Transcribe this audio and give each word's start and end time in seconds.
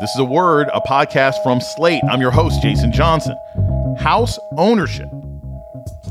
This 0.00 0.10
is 0.10 0.20
a 0.20 0.24
word, 0.24 0.68
a 0.72 0.80
podcast 0.80 1.42
from 1.42 1.60
Slate. 1.60 2.04
I'm 2.08 2.20
your 2.20 2.30
host, 2.30 2.62
Jason 2.62 2.92
Johnson. 2.92 3.36
House 3.98 4.38
ownership. 4.56 5.08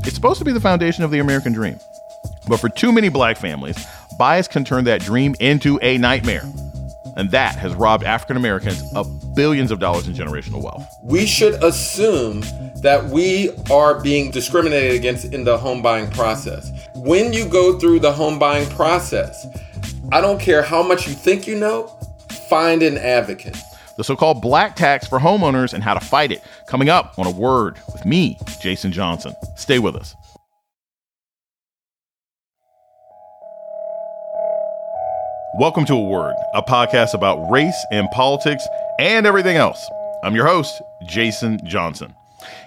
It's 0.04 0.14
supposed 0.14 0.38
to 0.40 0.44
be 0.44 0.52
the 0.52 0.60
foundation 0.60 1.04
of 1.04 1.10
the 1.10 1.20
American 1.20 1.54
dream. 1.54 1.80
But 2.46 2.60
for 2.60 2.68
too 2.68 2.92
many 2.92 3.08
black 3.08 3.38
families, 3.38 3.82
bias 4.18 4.46
can 4.46 4.62
turn 4.62 4.84
that 4.84 5.00
dream 5.00 5.34
into 5.40 5.78
a 5.80 5.96
nightmare. 5.96 6.44
And 7.16 7.30
that 7.30 7.56
has 7.56 7.74
robbed 7.74 8.04
African 8.04 8.36
Americans 8.36 8.82
of 8.94 9.34
billions 9.34 9.70
of 9.70 9.78
dollars 9.78 10.06
in 10.06 10.12
generational 10.12 10.62
wealth. 10.62 10.86
We 11.02 11.24
should 11.24 11.54
assume 11.64 12.42
that 12.82 13.06
we 13.06 13.52
are 13.70 14.02
being 14.02 14.30
discriminated 14.30 14.96
against 14.96 15.32
in 15.32 15.44
the 15.44 15.56
home 15.56 15.80
buying 15.80 16.10
process. 16.10 16.70
When 16.94 17.32
you 17.32 17.48
go 17.48 17.78
through 17.78 18.00
the 18.00 18.12
home 18.12 18.38
buying 18.38 18.68
process, 18.68 19.46
I 20.12 20.20
don't 20.20 20.38
care 20.38 20.60
how 20.62 20.82
much 20.82 21.08
you 21.08 21.14
think 21.14 21.46
you 21.46 21.58
know, 21.58 21.86
find 22.50 22.82
an 22.82 22.98
advocate 22.98 23.56
the 23.98 24.04
so 24.04 24.14
called 24.14 24.40
black 24.40 24.76
tax 24.76 25.06
for 25.08 25.18
homeowners 25.18 25.74
and 25.74 25.82
how 25.82 25.92
to 25.92 26.00
fight 26.00 26.30
it. 26.30 26.40
Coming 26.68 26.88
up 26.88 27.18
on 27.18 27.26
A 27.26 27.30
Word 27.30 27.76
with 27.92 28.06
me, 28.06 28.38
Jason 28.62 28.92
Johnson. 28.92 29.34
Stay 29.56 29.80
with 29.80 29.96
us. 29.96 30.14
Welcome 35.58 35.84
to 35.86 35.94
A 35.94 36.00
Word, 36.00 36.36
a 36.54 36.62
podcast 36.62 37.12
about 37.12 37.50
race 37.50 37.84
and 37.90 38.08
politics 38.12 38.64
and 39.00 39.26
everything 39.26 39.56
else. 39.56 39.84
I'm 40.22 40.36
your 40.36 40.46
host, 40.46 40.80
Jason 41.08 41.58
Johnson. 41.66 42.14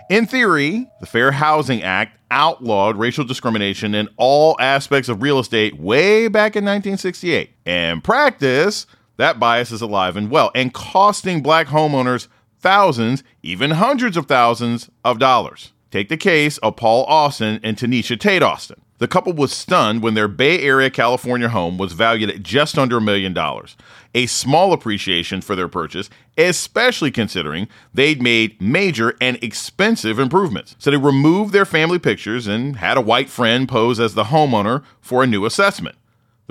In 0.10 0.26
theory, 0.26 0.92
the 1.00 1.06
Fair 1.06 1.32
Housing 1.32 1.82
Act 1.82 2.18
outlawed 2.30 2.98
racial 2.98 3.24
discrimination 3.24 3.96
in 3.96 4.10
all 4.18 4.58
aspects 4.60 5.08
of 5.08 5.22
real 5.22 5.40
estate 5.40 5.80
way 5.80 6.28
back 6.28 6.58
in 6.58 6.66
1968. 6.66 7.52
In 7.66 8.02
practice, 8.02 8.86
that 9.22 9.40
bias 9.40 9.72
is 9.72 9.82
alive 9.82 10.18
and 10.18 10.30
well 10.30 10.52
and 10.56 10.74
costing 10.74 11.42
black 11.42 11.68
homeowners 11.68 12.28
thousands, 12.60 13.24
even 13.44 13.72
hundreds 13.72 14.18
of 14.18 14.28
thousands 14.28 14.90
of 15.04 15.20
dollars. 15.20 15.74
Take 15.90 16.10
the 16.10 16.18
case 16.18 16.58
of 16.60 16.76
Paul 16.76 17.06
Austin 17.06 17.60
and 17.64 17.78
Tanisha 17.78 18.20
Tate 18.20 18.44
Austin. 18.44 18.82
The 19.00 19.08
couple 19.08 19.34
was 19.34 19.52
stunned 19.52 20.04
when 20.04 20.14
their 20.14 20.28
Bay 20.28 20.62
Area, 20.62 20.92
California 20.92 21.50
home 21.50 21.80
was 21.80 21.94
valued 21.94 22.30
at 22.30 22.44
just 22.44 22.78
under 22.78 22.98
a 22.98 23.02
million 23.02 23.34
dollars. 23.34 23.76
A 24.14 24.28
small 24.28 24.74
appreciation 24.74 25.42
for 25.42 25.56
their 25.56 25.68
purchase, 25.68 26.08
especially 26.38 27.10
considering 27.10 27.68
they'd 27.94 28.22
made 28.22 28.62
major 28.62 29.16
and 29.20 29.44
expensive 29.44 30.20
improvements. 30.20 30.76
So 30.78 30.92
they 30.92 30.98
removed 30.98 31.52
their 31.52 31.66
family 31.66 31.98
pictures 31.98 32.46
and 32.46 32.76
had 32.76 32.96
a 32.96 33.02
white 33.02 33.30
friend 33.30 33.68
pose 33.68 34.00
as 34.00 34.14
the 34.14 34.26
homeowner 34.26 34.84
for 35.00 35.24
a 35.24 35.28
new 35.28 35.46
assessment. 35.46 35.96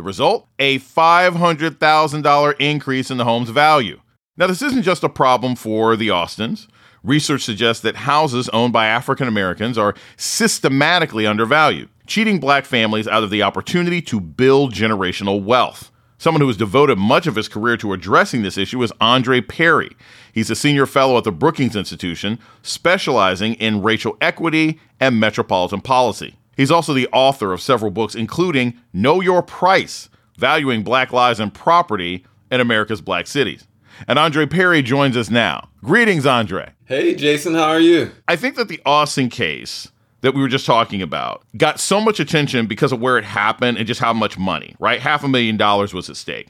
The 0.01 0.05
result? 0.05 0.49
A 0.59 0.79
$500,000 0.79 2.55
increase 2.59 3.11
in 3.11 3.19
the 3.19 3.25
home's 3.27 3.51
value. 3.51 4.01
Now, 4.35 4.47
this 4.47 4.63
isn't 4.63 4.83
just 4.83 5.05
a 5.05 5.11
problem 5.11 5.57
for 5.57 5.95
the 5.95 6.09
Austins. 6.09 6.69
Research 7.03 7.43
suggests 7.43 7.83
that 7.83 7.97
houses 7.97 8.49
owned 8.49 8.73
by 8.73 8.87
African 8.87 9.29
Americans 9.29 9.77
are 9.77 9.95
systematically 10.17 11.27
undervalued, 11.27 11.91
cheating 12.07 12.41
black 12.41 12.65
families 12.65 13.07
out 13.07 13.23
of 13.23 13.29
the 13.29 13.43
opportunity 13.43 14.01
to 14.01 14.23
build 14.23 14.73
generational 14.73 15.45
wealth. 15.45 15.91
Someone 16.17 16.41
who 16.41 16.47
has 16.47 16.57
devoted 16.57 16.97
much 16.97 17.27
of 17.27 17.37
his 17.37 17.49
career 17.49 17.77
to 17.77 17.93
addressing 17.93 18.41
this 18.41 18.57
issue 18.57 18.83
is 18.83 18.95
Andre 19.03 19.43
Perry. 19.43 19.91
He's 20.33 20.49
a 20.49 20.57
senior 20.57 20.87
fellow 20.87 21.19
at 21.19 21.25
the 21.25 21.33
Brookings 21.33 21.77
Institution, 21.77 22.39
specializing 22.63 23.53
in 23.57 23.83
racial 23.83 24.17
equity 24.23 24.81
and 24.99 25.21
metropolitan 25.21 25.83
policy. 25.83 26.37
He's 26.57 26.71
also 26.71 26.93
the 26.93 27.09
author 27.13 27.53
of 27.53 27.61
several 27.61 27.91
books, 27.91 28.15
including 28.15 28.75
Know 28.93 29.21
Your 29.21 29.43
Price 29.43 30.09
Valuing 30.37 30.83
Black 30.83 31.13
Lives 31.13 31.41
and 31.41 31.53
Property 31.53 32.25
in 32.51 32.61
America's 32.61 33.01
Black 33.01 33.27
Cities. 33.27 33.67
And 34.09 34.19
Andre 34.19 34.47
Perry 34.47 34.83
joins 34.83 35.17
us 35.17 35.31
now. 35.31 35.69
Greetings, 35.83 36.27
Andre. 36.27 36.73
Hey, 36.87 37.15
Jason, 37.15 37.55
how 37.55 37.69
are 37.69 37.81
you? 37.81 38.11
I 38.29 38.37
think 38.37 38.57
that 38.57 38.69
the 38.69 38.81
Austin 38.85 39.29
case 39.29 39.91
that 40.23 40.35
we 40.35 40.41
were 40.41 40.49
just 40.49 40.67
talking 40.67 41.03
about 41.03 41.45
got 41.57 41.81
so 41.81 42.01
much 42.01 42.21
attention 42.21 42.67
because 42.67 42.93
of 42.93 43.01
where 43.01 43.19
it 43.19 43.25
happened 43.25 43.79
and 43.79 43.87
just 43.87 44.01
how 44.01 44.13
much 44.13 44.39
money, 44.39 44.75
right? 44.79 45.01
Half 45.01 45.25
a 45.25 45.29
million 45.29 45.57
dollars 45.57 45.95
was 45.95 46.11
at 46.11 46.17
stake. 46.17 46.49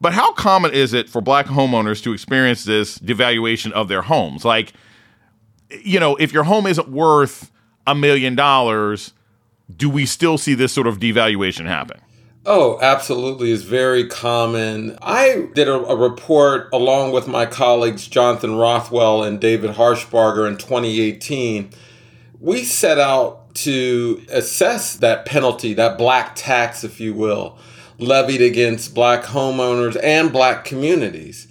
But 0.00 0.12
how 0.12 0.32
common 0.32 0.72
is 0.72 0.92
it 0.92 1.08
for 1.08 1.20
black 1.20 1.46
homeowners 1.46 2.02
to 2.04 2.12
experience 2.12 2.64
this 2.64 2.98
devaluation 2.98 3.72
of 3.72 3.88
their 3.88 4.02
homes? 4.02 4.44
Like, 4.44 4.72
you 5.82 5.98
know, 5.98 6.16
if 6.16 6.32
your 6.32 6.44
home 6.44 6.66
isn't 6.66 6.88
worth 6.88 7.50
a 7.86 7.94
million 7.94 8.34
dollars, 8.34 9.12
do 9.74 9.90
we 9.90 10.06
still 10.06 10.38
see 10.38 10.54
this 10.54 10.72
sort 10.72 10.86
of 10.86 10.98
devaluation 10.98 11.66
happen? 11.66 12.00
Oh, 12.46 12.78
absolutely. 12.80 13.52
It's 13.52 13.62
very 13.62 14.06
common. 14.06 14.96
I 15.02 15.48
did 15.54 15.68
a, 15.68 15.74
a, 15.74 15.96
report 15.96 16.70
along 16.72 17.12
with 17.12 17.28
my 17.28 17.44
colleagues 17.44 18.06
Jonathan 18.06 18.56
Rothwell 18.56 19.22
and 19.22 19.38
David 19.38 19.72
Harshbarger 19.72 20.48
in 20.48 20.56
2018. 20.56 21.68
We 22.40 22.64
set 22.64 22.98
out 22.98 23.54
to 23.56 24.24
assess 24.30 24.96
that 24.96 25.26
penalty, 25.26 25.74
that 25.74 25.98
black 25.98 26.36
tax, 26.36 26.84
if 26.84 27.00
you 27.00 27.12
will, 27.12 27.58
levied 27.98 28.40
against 28.40 28.94
black 28.94 29.24
homeowners 29.24 30.00
and 30.02 30.32
black 30.32 30.64
communities. 30.64 31.48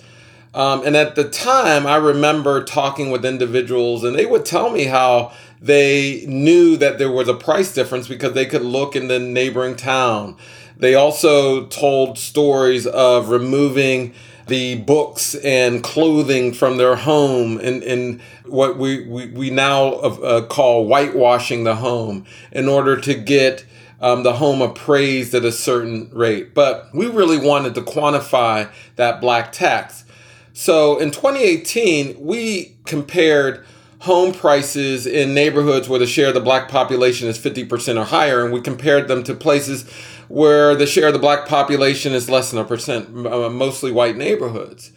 Um, 0.53 0.84
and 0.84 0.95
at 0.95 1.13
the 1.13 1.29
time, 1.29 1.85
I 1.85 1.97
remember 1.97 2.63
talking 2.63 3.11
with 3.11 3.23
individuals, 3.23 4.03
and 4.03 4.17
they 4.17 4.25
would 4.25 4.45
tell 4.45 4.72
me 4.72 4.85
how 4.85 5.34
they 5.62 6.25
knew 6.28 6.78
that 6.78 6.97
there 6.97 7.12
was 7.12 7.28
a 7.28 7.34
price 7.34 7.73
difference 7.73 8.07
because 8.07 8.34
they 8.34 8.45
could 8.45 8.62
look 8.62 8.95
in 8.95 9.07
the 9.07 9.19
neighboring 9.19 9.75
town. 9.75 10.38
They 10.78 10.94
also 10.95 11.66
told 11.68 12.18
stories 12.18 12.85
of 12.85 13.29
removing 13.29 14.13
the 14.47 14.75
books 14.75 15.35
and 15.35 15.84
clothing 15.84 16.53
from 16.53 16.78
their 16.78 16.96
home 16.96 17.59
and, 17.59 17.84
and 17.84 18.22
what 18.46 18.78
we, 18.78 19.06
we, 19.06 19.28
we 19.28 19.50
now 19.50 19.94
uh, 19.94 20.46
call 20.46 20.85
whitewashing 20.85 21.63
the 21.63 21.75
home 21.75 22.25
in 22.51 22.69
order 22.69 23.00
to 23.01 23.13
get 23.13 23.66
um, 24.00 24.23
the 24.23 24.34
home 24.34 24.62
appraised 24.62 25.34
at 25.34 25.44
a 25.44 25.51
certain 25.51 26.09
rate. 26.13 26.53
But 26.53 26.94
we 26.94 27.07
really 27.07 27.38
wanted 27.38 27.75
to 27.75 27.81
quantify 27.81 28.72
that 28.96 29.19
black 29.19 29.51
tax. 29.51 30.06
So 30.53 30.97
in 30.97 31.12
2018, 31.12 32.17
we 32.19 32.75
compared 32.85 33.66
home 34.00 34.34
prices 34.34 35.08
in 35.08 35.34
neighborhoods 35.34 35.90
where 35.90 36.00
the 36.00 36.06
share 36.06 36.28
of 36.28 36.34
the 36.34 36.40
black 36.40 36.69
population 36.69 37.28
is 37.28 37.38
50% 37.38 38.00
or 38.00 38.06
higher, 38.06 38.44
and 38.44 38.53
we 38.53 38.62
compared 38.62 39.08
them 39.08 39.24
to 39.24 39.34
places 39.34 39.90
where 40.28 40.75
the 40.75 40.85
share 40.85 41.08
of 41.08 41.13
the 41.13 41.19
black 41.19 41.47
population 41.47 42.13
is 42.13 42.30
less 42.30 42.52
than 42.52 42.59
a 42.59 42.63
percent, 42.63 43.25
uh, 43.25 43.50
mostly 43.50 43.91
white 43.91 44.16
neighborhoods. 44.16 44.91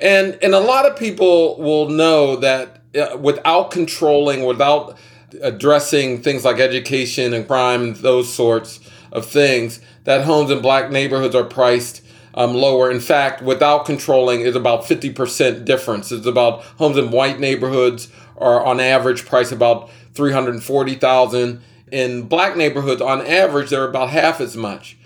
And, 0.00 0.38
and 0.42 0.54
a 0.54 0.60
lot 0.60 0.86
of 0.86 0.96
people 0.96 1.58
will 1.58 1.88
know 1.88 2.36
that 2.36 2.80
uh, 2.94 3.16
without 3.18 3.70
controlling, 3.70 4.44
without 4.44 4.96
addressing 5.42 6.22
things 6.22 6.44
like 6.44 6.58
education 6.58 7.34
and 7.34 7.46
crime, 7.46 7.94
those 7.94 8.32
sorts 8.32 8.80
of 9.12 9.26
things, 9.26 9.80
that 10.04 10.24
homes 10.24 10.50
in 10.50 10.62
black 10.62 10.90
neighborhoods 10.90 11.34
are 11.34 11.44
priced 11.44 12.02
um, 12.34 12.54
lower. 12.54 12.90
In 12.90 13.00
fact, 13.00 13.42
without 13.42 13.84
controlling, 13.84 14.40
is 14.40 14.54
about 14.54 14.84
50% 14.84 15.64
difference. 15.64 16.12
It's 16.12 16.26
about 16.26 16.62
homes 16.78 16.96
in 16.96 17.10
white 17.10 17.40
neighborhoods 17.40 18.10
are 18.40 18.64
on 18.64 18.80
average 18.80 19.26
price 19.26 19.52
about 19.52 19.90
340,000. 20.14 21.60
In 21.90 22.22
black 22.22 22.56
neighborhoods, 22.56 23.00
on 23.00 23.26
average, 23.26 23.70
they're 23.70 23.88
about 23.88 24.10
half 24.10 24.40
as 24.40 24.56
much. 24.56 24.96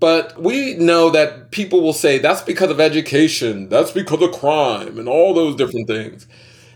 But 0.00 0.40
we 0.40 0.74
know 0.74 1.10
that 1.10 1.50
people 1.50 1.80
will 1.80 1.92
say 1.92 2.18
that's 2.18 2.42
because 2.42 2.70
of 2.70 2.80
education, 2.80 3.68
that's 3.68 3.92
because 3.92 4.20
of 4.20 4.32
crime, 4.32 4.98
and 4.98 5.08
all 5.08 5.32
those 5.32 5.54
different 5.54 5.86
things. 5.86 6.26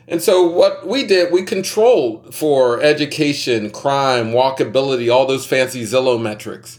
And 0.06 0.22
so, 0.22 0.46
what 0.46 0.86
we 0.86 1.04
did, 1.04 1.32
we 1.32 1.42
controlled 1.42 2.32
for 2.34 2.80
education, 2.80 3.70
crime, 3.70 4.30
walkability, 4.30 5.12
all 5.12 5.26
those 5.26 5.44
fancy 5.44 5.82
Zillow 5.82 6.20
metrics 6.20 6.78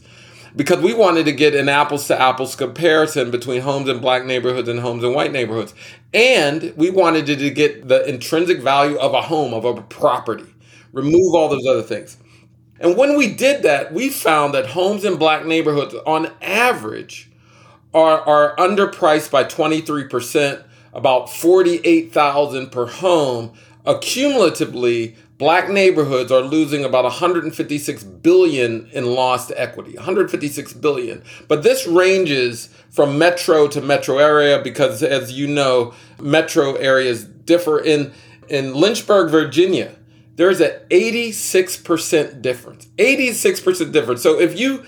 because 0.57 0.81
we 0.81 0.93
wanted 0.93 1.25
to 1.25 1.31
get 1.31 1.53
an 1.53 1.69
apples 1.69 2.07
to 2.07 2.19
apples 2.19 2.55
comparison 2.55 3.29
between 3.29 3.61
homes 3.61 3.87
in 3.87 3.99
black 3.99 4.25
neighborhoods 4.25 4.67
and 4.67 4.79
homes 4.79 5.03
in 5.03 5.13
white 5.13 5.31
neighborhoods. 5.31 5.73
And 6.13 6.73
we 6.75 6.89
wanted 6.89 7.27
to 7.27 7.49
get 7.51 7.87
the 7.87 8.03
intrinsic 8.09 8.59
value 8.59 8.97
of 8.97 9.13
a 9.13 9.21
home, 9.21 9.53
of 9.53 9.63
a 9.63 9.81
property, 9.83 10.51
remove 10.91 11.35
all 11.35 11.47
those 11.47 11.65
other 11.67 11.83
things. 11.83 12.17
And 12.79 12.97
when 12.97 13.15
we 13.15 13.31
did 13.31 13.63
that, 13.63 13.93
we 13.93 14.09
found 14.09 14.53
that 14.55 14.67
homes 14.67 15.05
in 15.05 15.17
black 15.17 15.45
neighborhoods, 15.45 15.95
on 16.05 16.31
average, 16.41 17.29
are, 17.93 18.21
are 18.21 18.55
underpriced 18.57 19.29
by 19.29 19.43
23%, 19.43 20.63
about 20.93 21.31
48,000 21.31 22.71
per 22.71 22.87
home. 22.87 23.53
Accumulatively, 23.85 25.15
black 25.37 25.69
neighborhoods 25.69 26.31
are 26.31 26.41
losing 26.41 26.83
about 26.83 27.03
156 27.03 28.03
billion 28.03 28.89
in 28.91 29.05
lost 29.05 29.51
equity 29.55 29.95
156 29.95 30.73
billion. 30.73 31.23
But 31.47 31.63
this 31.63 31.87
ranges 31.87 32.69
from 32.89 33.17
metro 33.17 33.67
to 33.67 33.81
metro 33.81 34.17
area 34.17 34.61
because 34.61 35.03
as 35.03 35.31
you 35.31 35.47
know 35.47 35.93
metro 36.19 36.75
areas 36.75 37.23
differ. 37.23 37.79
In 37.79 38.11
in 38.49 38.73
lynchburg 38.73 39.29
virginia 39.29 39.93
there's 40.37 40.61
an 40.61 40.71
86% 40.89 42.41
difference 42.41 42.87
86% 42.97 43.91
difference. 43.91 44.21
So 44.21 44.39
if 44.39 44.57
you 44.57 44.85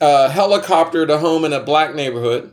uh, 0.00 0.28
helicoptered 0.30 1.08
a 1.08 1.18
home 1.18 1.44
in 1.44 1.52
a 1.52 1.60
black 1.60 1.94
neighborhood 1.94 2.52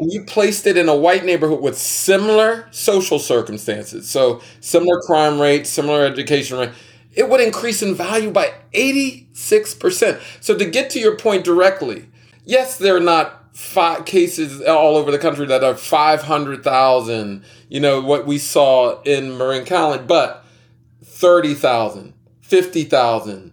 and 0.00 0.12
you 0.12 0.24
placed 0.24 0.66
it 0.66 0.76
in 0.76 0.88
a 0.88 0.96
white 0.96 1.24
neighborhood 1.24 1.60
with 1.60 1.76
similar 1.76 2.68
social 2.70 3.18
circumstances, 3.18 4.08
so 4.08 4.40
similar 4.60 5.00
crime 5.00 5.40
rate, 5.40 5.66
similar 5.66 6.04
education 6.04 6.58
rate, 6.58 6.70
it 7.14 7.28
would 7.28 7.40
increase 7.40 7.82
in 7.82 7.94
value 7.94 8.30
by 8.30 8.54
86%. 8.72 10.20
So 10.40 10.56
to 10.56 10.64
get 10.64 10.90
to 10.90 11.00
your 11.00 11.16
point 11.16 11.44
directly, 11.44 12.08
yes, 12.44 12.78
there 12.78 12.96
are 12.96 13.00
not 13.00 13.56
five 13.58 14.04
cases 14.04 14.62
all 14.62 14.96
over 14.96 15.10
the 15.10 15.18
country 15.18 15.46
that 15.46 15.64
are 15.64 15.74
500,000, 15.74 17.44
you 17.68 17.80
know, 17.80 18.00
what 18.00 18.24
we 18.24 18.38
saw 18.38 19.02
in 19.02 19.36
Marin 19.36 19.64
County, 19.64 20.02
but 20.06 20.44
30,000, 21.02 22.14
50,000, 22.40 23.52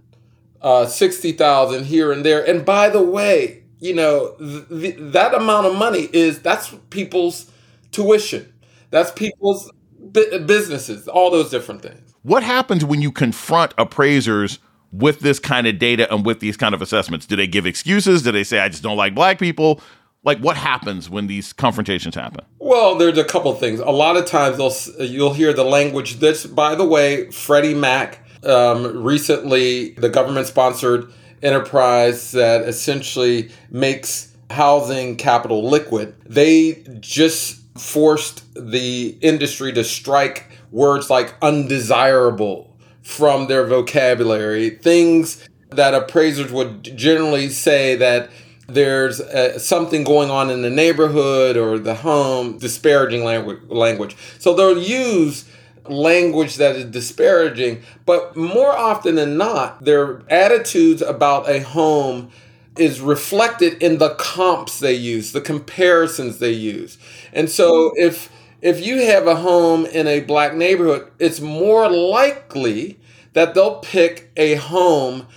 uh, 0.61 0.85
60,000 0.85 1.85
here 1.85 2.11
and 2.11 2.23
there. 2.23 2.47
And 2.47 2.63
by 2.63 2.89
the 2.89 3.01
way, 3.01 3.63
you 3.79 3.93
know, 3.93 4.35
th- 4.39 4.67
th- 4.69 4.95
that 4.99 5.33
amount 5.33 5.67
of 5.67 5.75
money 5.75 6.09
is 6.13 6.39
that's 6.39 6.73
people's 6.89 7.51
tuition. 7.91 8.51
That's 8.91 9.11
people's 9.11 9.71
bu- 9.99 10.39
businesses, 10.39 11.07
all 11.07 11.31
those 11.31 11.49
different 11.49 11.81
things. 11.81 12.13
What 12.23 12.43
happens 12.43 12.83
when 12.83 13.01
you 13.01 13.11
confront 13.11 13.73
appraisers 13.77 14.59
with 14.91 15.19
this 15.19 15.39
kind 15.39 15.67
of 15.67 15.77
data 15.77 16.11
and 16.13 16.25
with 16.25 16.39
these 16.39 16.57
kind 16.57 16.73
of 16.73 16.81
assessments? 16.81 17.25
Do 17.25 17.35
they 17.35 17.47
give 17.47 17.65
excuses? 17.65 18.23
Do 18.23 18.31
they 18.31 18.43
say, 18.43 18.59
I 18.59 18.69
just 18.69 18.83
don't 18.83 18.97
like 18.97 19.13
black 19.13 19.39
people? 19.39 19.81
Like, 20.23 20.39
what 20.39 20.57
happens 20.57 21.07
when 21.07 21.27
these 21.27 21.53
confrontations 21.53 22.15
happen? 22.15 22.43
Well, 22.57 22.95
there's 22.95 23.17
a 23.17 23.23
couple 23.23 23.53
things. 23.53 23.79
A 23.79 23.91
lot 23.91 24.17
of 24.17 24.25
times 24.25 24.57
they'll, 24.57 25.05
you'll 25.05 25.33
hear 25.33 25.53
the 25.53 25.63
language. 25.63 26.15
This, 26.15 26.47
by 26.47 26.73
the 26.73 26.85
way, 26.85 27.29
Freddie 27.29 27.75
Mac 27.75 28.25
um, 28.43 29.03
recently, 29.03 29.91
the 29.91 30.09
government 30.09 30.47
sponsored 30.47 31.11
enterprise 31.45 32.31
that 32.31 32.61
essentially 32.61 33.51
makes 33.69 34.35
housing 34.49 35.15
capital 35.15 35.69
liquid, 35.69 36.15
they 36.25 36.83
just 36.99 37.61
forced 37.77 38.43
the 38.55 39.17
industry 39.21 39.71
to 39.73 39.83
strike 39.83 40.49
words 40.71 41.09
like 41.09 41.35
undesirable 41.41 42.75
from 43.01 43.47
their 43.47 43.65
vocabulary, 43.65 44.71
things 44.71 45.47
that 45.69 45.93
appraisers 45.93 46.51
would 46.51 46.83
generally 46.97 47.49
say 47.49 47.95
that 47.95 48.29
there's 48.67 49.21
uh, 49.21 49.59
something 49.59 50.03
going 50.03 50.31
on 50.31 50.49
in 50.49 50.63
the 50.63 50.69
neighborhood 50.69 51.55
or 51.55 51.77
the 51.77 51.95
home, 51.95 52.57
disparaging 52.57 53.23
language. 53.23 53.59
language. 53.67 54.15
So 54.39 54.55
they'll 54.55 54.81
use 54.81 55.45
language 55.89 56.55
that 56.55 56.75
is 56.75 56.85
disparaging, 56.85 57.83
but 58.05 58.35
more 58.35 58.71
often 58.71 59.15
than 59.15 59.37
not, 59.37 59.83
their 59.83 60.21
attitudes 60.29 61.01
about 61.01 61.49
a 61.49 61.61
home 61.61 62.31
is 62.77 62.99
reflected 62.99 63.81
in 63.81 63.97
the 63.97 64.15
comps 64.15 64.79
they 64.79 64.93
use, 64.93 65.31
the 65.31 65.41
comparisons 65.41 66.39
they 66.39 66.51
use. 66.51 66.97
And 67.33 67.49
so 67.49 67.91
if 67.95 68.29
if 68.61 68.85
you 68.85 69.05
have 69.05 69.27
a 69.27 69.35
home 69.35 69.85
in 69.85 70.07
a 70.07 70.21
black 70.21 70.55
neighborhood, 70.55 71.11
it's 71.19 71.39
more 71.39 71.89
likely 71.89 72.97
that 73.33 73.53
they'll 73.53 73.79
pick 73.79 74.31
a 74.37 74.55
home 74.55 75.27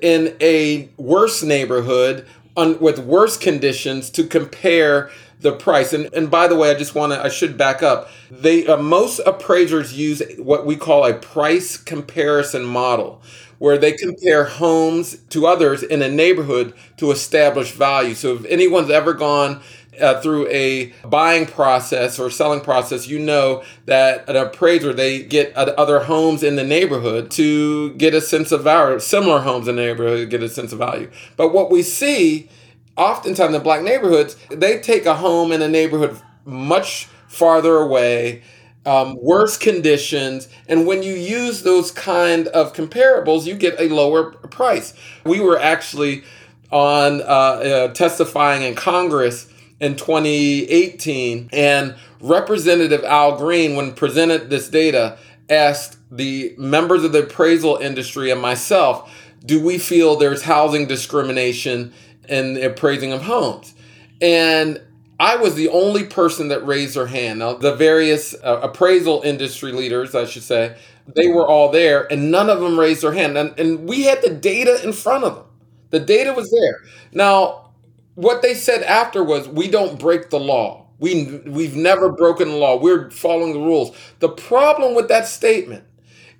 in 0.00 0.36
a 0.40 0.88
worse 0.96 1.42
neighborhood 1.42 2.26
on, 2.56 2.78
with 2.80 2.98
worse 2.98 3.36
conditions 3.36 4.08
to 4.10 4.24
compare 4.24 5.10
the 5.40 5.52
price. 5.52 5.92
And 5.92 6.12
and 6.14 6.30
by 6.30 6.48
the 6.48 6.56
way, 6.56 6.70
I 6.70 6.74
just 6.74 6.94
want 6.94 7.12
to 7.12 7.22
I 7.22 7.28
should 7.28 7.56
back 7.56 7.82
up. 7.82 8.10
They 8.30 8.66
uh, 8.66 8.76
most 8.76 9.20
appraisers 9.26 9.92
use 9.98 10.22
what 10.38 10.66
we 10.66 10.76
call 10.76 11.04
a 11.06 11.14
price 11.14 11.76
comparison 11.76 12.64
model 12.64 13.22
where 13.58 13.76
they 13.76 13.92
compare 13.92 14.44
homes 14.44 15.18
to 15.28 15.46
others 15.46 15.82
in 15.82 16.00
a 16.00 16.08
neighborhood 16.08 16.72
to 16.96 17.10
establish 17.10 17.72
value. 17.72 18.14
So 18.14 18.34
if 18.36 18.44
anyone's 18.46 18.90
ever 18.90 19.12
gone 19.12 19.60
uh, 20.00 20.20
through 20.20 20.48
a 20.48 20.92
buying 21.04 21.46
process 21.46 22.18
or 22.18 22.30
selling 22.30 22.60
process, 22.60 23.06
you 23.06 23.18
know 23.18 23.62
that 23.86 24.28
an 24.28 24.36
appraiser 24.36 24.92
they 24.94 25.22
get 25.22 25.52
other 25.54 26.00
homes 26.00 26.42
in 26.42 26.56
the 26.56 26.64
neighborhood 26.64 27.30
to 27.32 27.92
get 27.94 28.14
a 28.14 28.20
sense 28.20 28.50
of 28.52 28.62
value, 28.64 28.98
similar 28.98 29.40
homes 29.40 29.68
in 29.68 29.76
the 29.76 29.82
neighborhood 29.82 30.30
get 30.30 30.42
a 30.42 30.48
sense 30.48 30.72
of 30.72 30.78
value. 30.78 31.10
But 31.36 31.52
what 31.52 31.70
we 31.70 31.82
see 31.82 32.48
oftentimes 32.96 33.54
in 33.54 33.62
black 33.62 33.82
neighborhoods, 33.82 34.36
they 34.50 34.80
take 34.80 35.06
a 35.06 35.14
home 35.14 35.52
in 35.52 35.62
a 35.62 35.68
neighborhood 35.68 36.20
much 36.44 37.06
farther 37.28 37.76
away, 37.76 38.42
um, 38.86 39.16
worse 39.20 39.56
conditions, 39.56 40.48
and 40.68 40.86
when 40.86 41.02
you 41.02 41.12
use 41.14 41.62
those 41.62 41.90
kind 41.90 42.48
of 42.48 42.72
comparables, 42.72 43.46
you 43.46 43.54
get 43.54 43.78
a 43.78 43.88
lower 43.88 44.32
price. 44.32 44.94
We 45.24 45.40
were 45.40 45.58
actually 45.58 46.24
on 46.70 47.20
uh, 47.20 47.24
uh, 47.24 47.88
testifying 47.94 48.62
in 48.62 48.74
Congress 48.74 49.52
in 49.80 49.96
2018, 49.96 51.50
and 51.52 51.94
Representative 52.20 53.02
Al 53.04 53.38
Green, 53.38 53.76
when 53.76 53.94
presented 53.94 54.50
this 54.50 54.68
data, 54.68 55.18
asked 55.48 55.96
the 56.10 56.54
members 56.58 57.04
of 57.04 57.12
the 57.12 57.24
appraisal 57.24 57.76
industry 57.76 58.30
and 58.30 58.40
myself, 58.40 59.10
do 59.44 59.62
we 59.62 59.78
feel 59.78 60.16
there's 60.16 60.42
housing 60.42 60.86
discrimination 60.86 61.92
in 62.30 62.54
the 62.54 62.66
appraising 62.66 63.12
of 63.12 63.22
homes. 63.22 63.74
And 64.22 64.80
I 65.18 65.36
was 65.36 65.54
the 65.54 65.68
only 65.68 66.04
person 66.04 66.48
that 66.48 66.66
raised 66.66 66.96
their 66.96 67.06
hand. 67.06 67.40
Now, 67.40 67.52
the 67.52 67.74
various 67.74 68.34
uh, 68.42 68.60
appraisal 68.62 69.20
industry 69.22 69.72
leaders, 69.72 70.14
I 70.14 70.24
should 70.24 70.42
say, 70.42 70.76
they 71.14 71.28
were 71.28 71.46
all 71.46 71.70
there, 71.70 72.10
and 72.10 72.30
none 72.30 72.48
of 72.48 72.60
them 72.60 72.78
raised 72.78 73.02
their 73.02 73.12
hand. 73.12 73.36
And, 73.36 73.58
and 73.58 73.88
we 73.88 74.04
had 74.04 74.22
the 74.22 74.30
data 74.30 74.80
in 74.82 74.92
front 74.92 75.24
of 75.24 75.34
them. 75.34 75.44
The 75.90 76.00
data 76.00 76.32
was 76.32 76.50
there. 76.50 76.80
Now, 77.12 77.72
what 78.14 78.42
they 78.42 78.54
said 78.54 78.82
after 78.82 79.22
was, 79.22 79.48
we 79.48 79.68
don't 79.68 79.98
break 79.98 80.30
the 80.30 80.40
law. 80.40 80.86
We, 80.98 81.40
we've 81.46 81.76
never 81.76 82.10
broken 82.10 82.48
the 82.48 82.56
law. 82.56 82.76
We're 82.76 83.10
following 83.10 83.54
the 83.54 83.60
rules. 83.60 83.96
The 84.20 84.28
problem 84.28 84.94
with 84.94 85.08
that 85.08 85.26
statement 85.26 85.84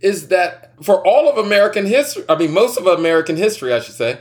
is 0.01 0.29
that 0.29 0.73
for 0.83 1.07
all 1.07 1.29
of 1.29 1.45
American 1.45 1.87
history, 1.87 2.25
I 2.29 2.37
mean, 2.37 2.53
most 2.53 2.79
of 2.79 2.87
American 2.87 3.37
history, 3.37 3.73
I 3.73 3.81
should 3.81 3.95
say, 3.95 4.21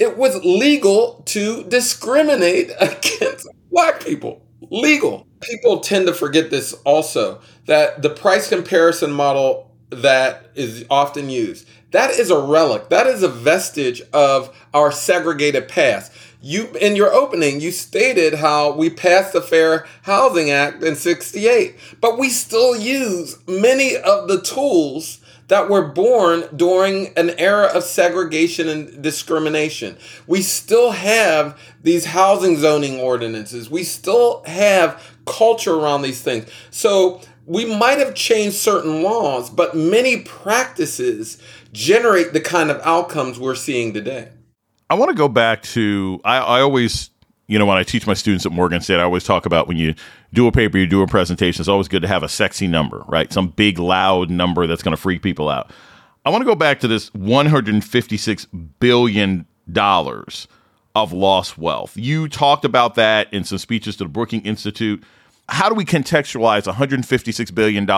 it 0.00 0.16
was 0.16 0.42
legal 0.44 1.22
to 1.26 1.62
discriminate 1.64 2.72
against 2.80 3.46
black 3.70 4.04
people. 4.04 4.42
Legal. 4.70 5.26
People 5.40 5.80
tend 5.80 6.06
to 6.06 6.14
forget 6.14 6.50
this 6.50 6.72
also 6.84 7.40
that 7.66 8.02
the 8.02 8.10
price 8.10 8.48
comparison 8.48 9.12
model 9.12 9.70
that 9.90 10.50
is 10.54 10.84
often 10.88 11.28
used 11.28 11.68
that 11.90 12.10
is 12.10 12.30
a 12.30 12.38
relic 12.38 12.88
that 12.90 13.08
is 13.08 13.24
a 13.24 13.28
vestige 13.28 14.00
of 14.12 14.56
our 14.72 14.92
segregated 14.92 15.68
past 15.68 16.12
you 16.40 16.68
in 16.80 16.94
your 16.94 17.12
opening 17.12 17.60
you 17.60 17.72
stated 17.72 18.34
how 18.34 18.72
we 18.72 18.88
passed 18.88 19.32
the 19.32 19.42
fair 19.42 19.84
housing 20.02 20.50
act 20.50 20.84
in 20.84 20.94
68 20.94 21.76
but 22.00 22.18
we 22.18 22.28
still 22.28 22.76
use 22.76 23.36
many 23.48 23.96
of 23.96 24.28
the 24.28 24.40
tools 24.40 25.20
that 25.50 25.68
were 25.68 25.82
born 25.82 26.44
during 26.54 27.08
an 27.16 27.30
era 27.30 27.66
of 27.74 27.82
segregation 27.82 28.68
and 28.68 29.02
discrimination. 29.02 29.96
We 30.28 30.42
still 30.42 30.92
have 30.92 31.60
these 31.82 32.04
housing 32.04 32.56
zoning 32.56 33.00
ordinances. 33.00 33.68
We 33.68 33.82
still 33.82 34.44
have 34.46 35.02
culture 35.26 35.74
around 35.74 36.02
these 36.02 36.22
things. 36.22 36.48
So 36.70 37.20
we 37.46 37.64
might 37.64 37.98
have 37.98 38.14
changed 38.14 38.58
certain 38.58 39.02
laws, 39.02 39.50
but 39.50 39.76
many 39.76 40.22
practices 40.22 41.42
generate 41.72 42.32
the 42.32 42.40
kind 42.40 42.70
of 42.70 42.80
outcomes 42.84 43.40
we're 43.40 43.56
seeing 43.56 43.92
today. 43.92 44.28
I 44.88 44.94
want 44.94 45.10
to 45.10 45.16
go 45.16 45.26
back 45.26 45.62
to 45.62 46.20
I, 46.24 46.38
I 46.38 46.60
always 46.60 47.10
you 47.50 47.58
know, 47.58 47.66
when 47.66 47.76
I 47.76 47.82
teach 47.82 48.06
my 48.06 48.14
students 48.14 48.46
at 48.46 48.52
Morgan 48.52 48.80
State, 48.80 49.00
I 49.00 49.02
always 49.02 49.24
talk 49.24 49.44
about 49.44 49.66
when 49.66 49.76
you 49.76 49.96
do 50.32 50.46
a 50.46 50.52
paper, 50.52 50.78
you 50.78 50.86
do 50.86 51.02
a 51.02 51.06
presentation, 51.06 51.60
it's 51.60 51.68
always 51.68 51.88
good 51.88 52.02
to 52.02 52.08
have 52.08 52.22
a 52.22 52.28
sexy 52.28 52.66
number, 52.66 53.04
right? 53.08 53.32
Some 53.32 53.48
big, 53.48 53.78
loud 53.78 54.30
number 54.30 54.66
that's 54.66 54.82
going 54.82 54.94
to 54.94 55.00
freak 55.00 55.22
people 55.22 55.48
out. 55.48 55.70
I 56.24 56.30
want 56.30 56.42
to 56.42 56.46
go 56.46 56.54
back 56.54 56.80
to 56.80 56.88
this 56.88 57.10
$156 57.10 58.46
billion 58.78 59.46
of 60.94 61.12
lost 61.12 61.58
wealth. 61.58 61.96
You 61.96 62.28
talked 62.28 62.64
about 62.64 62.94
that 62.96 63.32
in 63.32 63.44
some 63.44 63.58
speeches 63.58 63.96
to 63.96 64.04
the 64.04 64.10
Brookings 64.10 64.44
Institute. 64.44 65.02
How 65.48 65.68
do 65.68 65.74
we 65.74 65.84
contextualize 65.84 66.72
$156 66.72 67.54
billion 67.54 67.90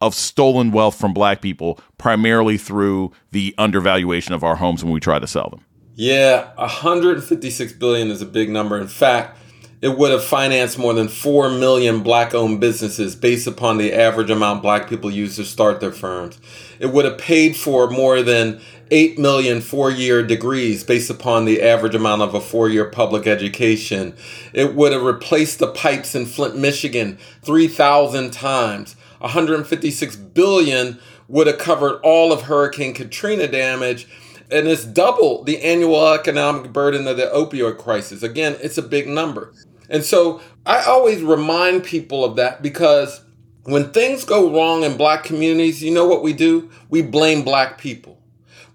of 0.00 0.14
stolen 0.14 0.72
wealth 0.72 0.98
from 0.98 1.14
black 1.14 1.40
people, 1.40 1.80
primarily 1.96 2.58
through 2.58 3.12
the 3.30 3.54
undervaluation 3.56 4.34
of 4.34 4.44
our 4.44 4.56
homes 4.56 4.84
when 4.84 4.92
we 4.92 5.00
try 5.00 5.18
to 5.18 5.26
sell 5.26 5.48
them? 5.48 5.64
Yeah, 5.94 6.52
156 6.56 7.72
billion 7.74 8.10
is 8.10 8.20
a 8.20 8.26
big 8.26 8.50
number. 8.50 8.78
In 8.78 8.88
fact, 8.88 9.38
it 9.82 9.98
would 9.98 10.12
have 10.12 10.22
financed 10.22 10.78
more 10.78 10.94
than 10.94 11.08
4 11.08 11.50
million 11.50 12.04
black 12.04 12.34
owned 12.34 12.60
businesses 12.60 13.16
based 13.16 13.48
upon 13.48 13.78
the 13.78 13.92
average 13.92 14.30
amount 14.30 14.62
black 14.62 14.88
people 14.88 15.10
use 15.10 15.34
to 15.36 15.44
start 15.44 15.80
their 15.80 15.90
firms. 15.90 16.38
It 16.78 16.86
would 16.86 17.04
have 17.04 17.18
paid 17.18 17.56
for 17.56 17.90
more 17.90 18.22
than 18.22 18.60
8 18.92 19.18
million 19.18 19.60
four 19.60 19.90
year 19.90 20.22
degrees 20.22 20.84
based 20.84 21.10
upon 21.10 21.46
the 21.46 21.62
average 21.62 21.96
amount 21.96 22.22
of 22.22 22.34
a 22.34 22.40
four 22.40 22.68
year 22.68 22.84
public 22.84 23.26
education. 23.26 24.14
It 24.52 24.74
would 24.76 24.92
have 24.92 25.02
replaced 25.02 25.58
the 25.58 25.72
pipes 25.72 26.14
in 26.14 26.26
Flint, 26.26 26.56
Michigan 26.56 27.18
3,000 27.42 28.30
times. 28.30 28.94
156 29.18 30.14
billion 30.14 31.00
would 31.26 31.48
have 31.48 31.58
covered 31.58 32.00
all 32.02 32.32
of 32.32 32.42
Hurricane 32.42 32.94
Katrina 32.94 33.48
damage 33.48 34.06
and 34.52 34.68
it's 34.68 34.84
double 34.84 35.42
the 35.42 35.60
annual 35.62 36.12
economic 36.12 36.72
burden 36.72 37.08
of 37.08 37.16
the 37.16 37.24
opioid 37.34 37.78
crisis. 37.78 38.22
Again, 38.22 38.56
it's 38.60 38.78
a 38.78 38.82
big 38.82 39.08
number. 39.08 39.52
And 39.92 40.04
so 40.04 40.40
I 40.66 40.82
always 40.84 41.22
remind 41.22 41.84
people 41.84 42.24
of 42.24 42.36
that 42.36 42.62
because 42.62 43.22
when 43.64 43.92
things 43.92 44.24
go 44.24 44.52
wrong 44.52 44.82
in 44.82 44.96
black 44.96 45.22
communities, 45.22 45.82
you 45.82 45.92
know 45.92 46.08
what 46.08 46.22
we 46.22 46.32
do? 46.32 46.70
We 46.88 47.02
blame 47.02 47.42
black 47.44 47.78
people. 47.78 48.18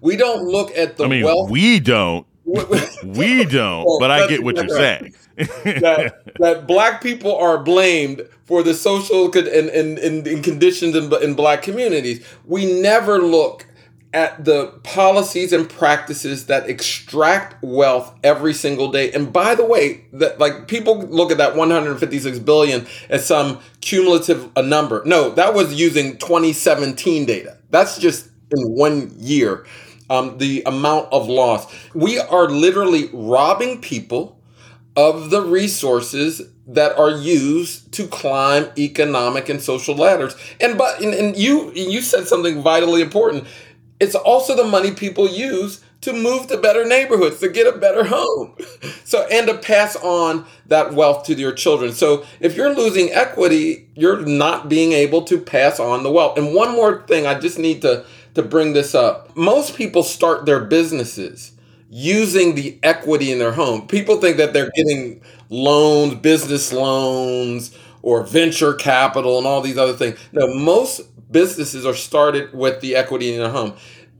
We 0.00 0.16
don't 0.16 0.44
look 0.44 0.70
at 0.76 0.96
the 0.96 1.04
I 1.04 1.08
mean, 1.08 1.24
wealth. 1.24 1.50
we 1.50 1.80
don't. 1.80 2.24
we 3.04 3.44
don't, 3.44 3.84
Well, 3.84 3.98
but 4.00 4.10
I 4.10 4.26
get 4.26 4.42
what 4.42 4.56
you're 4.56 4.68
saying. 4.70 5.14
that, 5.36 6.22
that 6.38 6.66
black 6.68 7.02
people 7.02 7.36
are 7.36 7.58
blamed 7.58 8.22
for 8.46 8.62
the 8.62 8.72
social 8.72 9.26
and, 9.26 9.46
and, 9.46 9.98
and, 9.98 10.26
and 10.26 10.42
conditions 10.42 10.96
in, 10.96 11.12
in 11.22 11.34
black 11.34 11.60
communities. 11.62 12.26
We 12.46 12.80
never 12.80 13.18
look 13.18 13.66
at 14.14 14.44
the 14.44 14.68
policies 14.84 15.52
and 15.52 15.68
practices 15.68 16.46
that 16.46 16.68
extract 16.68 17.62
wealth 17.62 18.14
every 18.24 18.54
single 18.54 18.90
day. 18.90 19.12
And 19.12 19.32
by 19.32 19.54
the 19.54 19.64
way, 19.64 20.06
that 20.14 20.38
like 20.38 20.66
people 20.66 20.98
look 20.98 21.30
at 21.30 21.38
that 21.38 21.56
156 21.56 22.38
billion 22.40 22.86
as 23.10 23.26
some 23.26 23.60
cumulative 23.80 24.50
a 24.56 24.62
number. 24.62 25.02
No, 25.04 25.30
that 25.30 25.52
was 25.52 25.74
using 25.74 26.16
2017 26.18 27.26
data. 27.26 27.58
That's 27.70 27.98
just 27.98 28.28
in 28.50 28.74
one 28.74 29.12
year. 29.18 29.66
Um, 30.10 30.38
the 30.38 30.62
amount 30.64 31.12
of 31.12 31.28
loss. 31.28 31.70
We 31.92 32.18
are 32.18 32.48
literally 32.48 33.10
robbing 33.12 33.82
people 33.82 34.40
of 34.96 35.28
the 35.28 35.42
resources 35.42 36.40
that 36.66 36.96
are 36.98 37.10
used 37.10 37.92
to 37.92 38.06
climb 38.06 38.68
economic 38.76 39.48
and 39.48 39.60
social 39.60 39.94
ladders. 39.94 40.34
And 40.60 40.76
but 40.76 41.00
and, 41.02 41.14
and 41.14 41.36
you 41.36 41.72
you 41.72 42.02
said 42.02 42.26
something 42.26 42.62
vitally 42.62 43.00
important. 43.00 43.46
It's 44.00 44.14
also 44.14 44.54
the 44.56 44.64
money 44.64 44.92
people 44.92 45.28
use 45.28 45.82
to 46.02 46.12
move 46.12 46.46
to 46.46 46.56
better 46.56 46.84
neighborhoods, 46.84 47.40
to 47.40 47.48
get 47.48 47.66
a 47.72 47.76
better 47.78 48.04
home. 48.04 48.54
So 49.04 49.26
and 49.30 49.46
to 49.46 49.54
pass 49.56 49.96
on 49.96 50.44
that 50.66 50.92
wealth 50.92 51.24
to 51.26 51.34
your 51.34 51.52
children. 51.52 51.92
So 51.92 52.26
if 52.40 52.56
you're 52.56 52.74
losing 52.74 53.10
equity, 53.10 53.88
you're 53.94 54.20
not 54.20 54.68
being 54.68 54.92
able 54.92 55.22
to 55.22 55.40
pass 55.40 55.80
on 55.80 56.02
the 56.02 56.10
wealth. 56.12 56.36
And 56.36 56.54
one 56.54 56.72
more 56.72 57.06
thing, 57.06 57.26
I 57.26 57.38
just 57.40 57.58
need 57.58 57.80
to 57.82 58.04
to 58.34 58.42
bring 58.42 58.74
this 58.74 58.94
up. 58.94 59.34
Most 59.34 59.76
people 59.76 60.02
start 60.02 60.44
their 60.44 60.60
businesses 60.60 61.52
using 61.90 62.54
the 62.54 62.78
equity 62.82 63.32
in 63.32 63.38
their 63.38 63.52
home. 63.52 63.86
People 63.88 64.20
think 64.20 64.36
that 64.36 64.52
they're 64.52 64.70
getting 64.76 65.22
loans, 65.48 66.14
business 66.16 66.70
loans, 66.72 67.74
or 68.08 68.22
venture 68.22 68.72
capital 68.72 69.36
and 69.36 69.46
all 69.46 69.60
these 69.60 69.76
other 69.76 69.92
things. 69.92 70.18
No, 70.32 70.46
most 70.54 71.02
businesses 71.30 71.84
are 71.84 71.92
started 71.94 72.54
with 72.54 72.80
the 72.80 72.96
equity 72.96 73.34
in 73.34 73.38
their 73.38 73.50
home. 73.50 73.74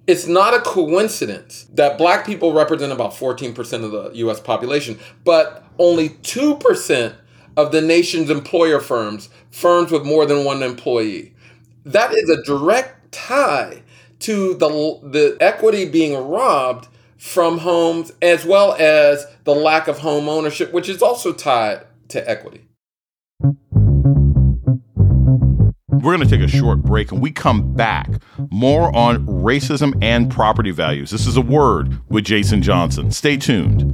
It's 0.07 0.27
not 0.27 0.53
a 0.53 0.61
coincidence 0.61 1.67
that 1.73 1.97
black 1.97 2.27
people 2.27 2.53
represent 2.53 2.93
about 2.93 3.13
14% 3.13 3.85
of 3.85 3.91
the 3.91 4.11
US 4.27 4.41
population, 4.41 4.99
but 5.25 5.65
only 5.79 6.11
2% 6.11 7.15
of 7.57 7.73
the 7.73 7.81
nation's 7.81 8.29
employer 8.29 8.79
firms, 8.79 9.31
firms 9.51 9.91
with 9.91 10.05
more 10.05 10.27
than 10.27 10.45
one 10.45 10.63
employee. 10.63 11.35
That 11.87 12.13
is 12.13 12.29
a 12.29 12.43
direct 12.43 13.11
tie 13.11 13.83
to 14.19 14.53
the, 14.53 14.69
the 15.03 15.39
equity 15.41 15.89
being 15.89 16.29
robbed 16.29 16.89
from 17.17 17.57
homes 17.57 18.13
as 18.21 18.45
well 18.45 18.75
as 18.75 19.27
the 19.45 19.55
lack 19.55 19.89
of 19.89 20.01
home 20.01 20.29
ownership, 20.29 20.75
which 20.75 20.91
is 20.91 21.01
also 21.01 21.33
tied 21.33 21.87
to 22.09 22.31
equity. 22.31 22.68
We're 26.03 26.17
going 26.17 26.29
to 26.29 26.39
take 26.39 26.47
a 26.47 26.49
short 26.49 26.83
break 26.83 27.11
and 27.11 27.21
we 27.21 27.33
come 27.33 27.75
back. 27.75 28.09
More 28.51 28.95
on 28.95 29.27
racism 29.27 29.99
and 30.01 30.31
property 30.31 30.71
values. 30.71 31.11
This 31.11 31.27
is 31.27 31.37
a 31.37 31.41
word 31.41 31.99
with 32.09 32.25
Jason 32.25 32.63
Johnson. 32.63 33.11
Stay 33.11 33.37
tuned. 33.37 33.93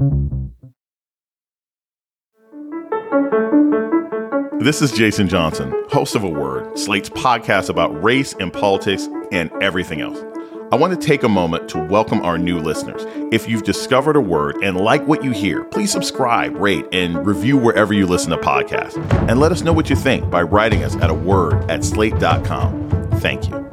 This 4.60 4.82
is 4.82 4.92
Jason 4.92 5.28
Johnson, 5.28 5.74
host 5.88 6.14
of 6.14 6.24
A 6.24 6.28
Word, 6.28 6.78
Slate's 6.78 7.08
podcast 7.08 7.70
about 7.70 8.02
race 8.02 8.34
and 8.38 8.52
politics 8.52 9.08
and 9.32 9.50
everything 9.62 10.00
else. 10.00 10.33
I 10.72 10.76
want 10.76 10.98
to 10.98 11.06
take 11.06 11.22
a 11.22 11.28
moment 11.28 11.68
to 11.70 11.78
welcome 11.78 12.22
our 12.22 12.38
new 12.38 12.58
listeners. 12.58 13.04
If 13.32 13.48
you've 13.48 13.64
discovered 13.64 14.16
a 14.16 14.20
word 14.20 14.56
and 14.62 14.76
like 14.76 15.06
what 15.06 15.22
you 15.22 15.30
hear, 15.30 15.62
please 15.64 15.92
subscribe, 15.92 16.56
rate, 16.56 16.86
and 16.92 17.26
review 17.26 17.56
wherever 17.56 17.92
you 17.92 18.06
listen 18.06 18.30
to 18.30 18.38
podcasts. 18.38 18.96
And 19.28 19.38
let 19.38 19.52
us 19.52 19.62
know 19.62 19.72
what 19.72 19.90
you 19.90 19.96
think 19.96 20.30
by 20.30 20.42
writing 20.42 20.82
us 20.82 20.96
at 20.96 21.10
a 21.10 21.14
word 21.14 21.70
at 21.70 21.84
slate.com. 21.84 23.10
Thank 23.20 23.48
you. 23.48 23.63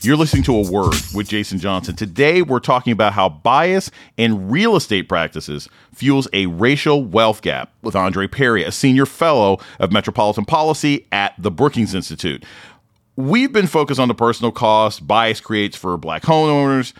You're 0.00 0.16
listening 0.16 0.44
to 0.44 0.54
A 0.54 0.70
Word 0.70 0.94
with 1.12 1.28
Jason 1.28 1.58
Johnson. 1.58 1.96
Today, 1.96 2.40
we're 2.40 2.60
talking 2.60 2.92
about 2.92 3.14
how 3.14 3.28
bias 3.28 3.90
in 4.16 4.48
real 4.48 4.76
estate 4.76 5.08
practices 5.08 5.68
fuels 5.92 6.28
a 6.32 6.46
racial 6.46 7.02
wealth 7.02 7.42
gap 7.42 7.72
with 7.82 7.96
Andre 7.96 8.28
Perry, 8.28 8.62
a 8.62 8.70
senior 8.70 9.06
fellow 9.06 9.58
of 9.80 9.90
metropolitan 9.90 10.44
policy 10.44 11.04
at 11.10 11.34
the 11.36 11.50
Brookings 11.50 11.96
Institute. 11.96 12.44
We've 13.16 13.52
been 13.52 13.66
focused 13.66 13.98
on 13.98 14.06
the 14.06 14.14
personal 14.14 14.52
cost 14.52 15.04
bias 15.04 15.40
creates 15.40 15.76
for 15.76 15.96
black 15.96 16.22
homeowners. 16.22 16.92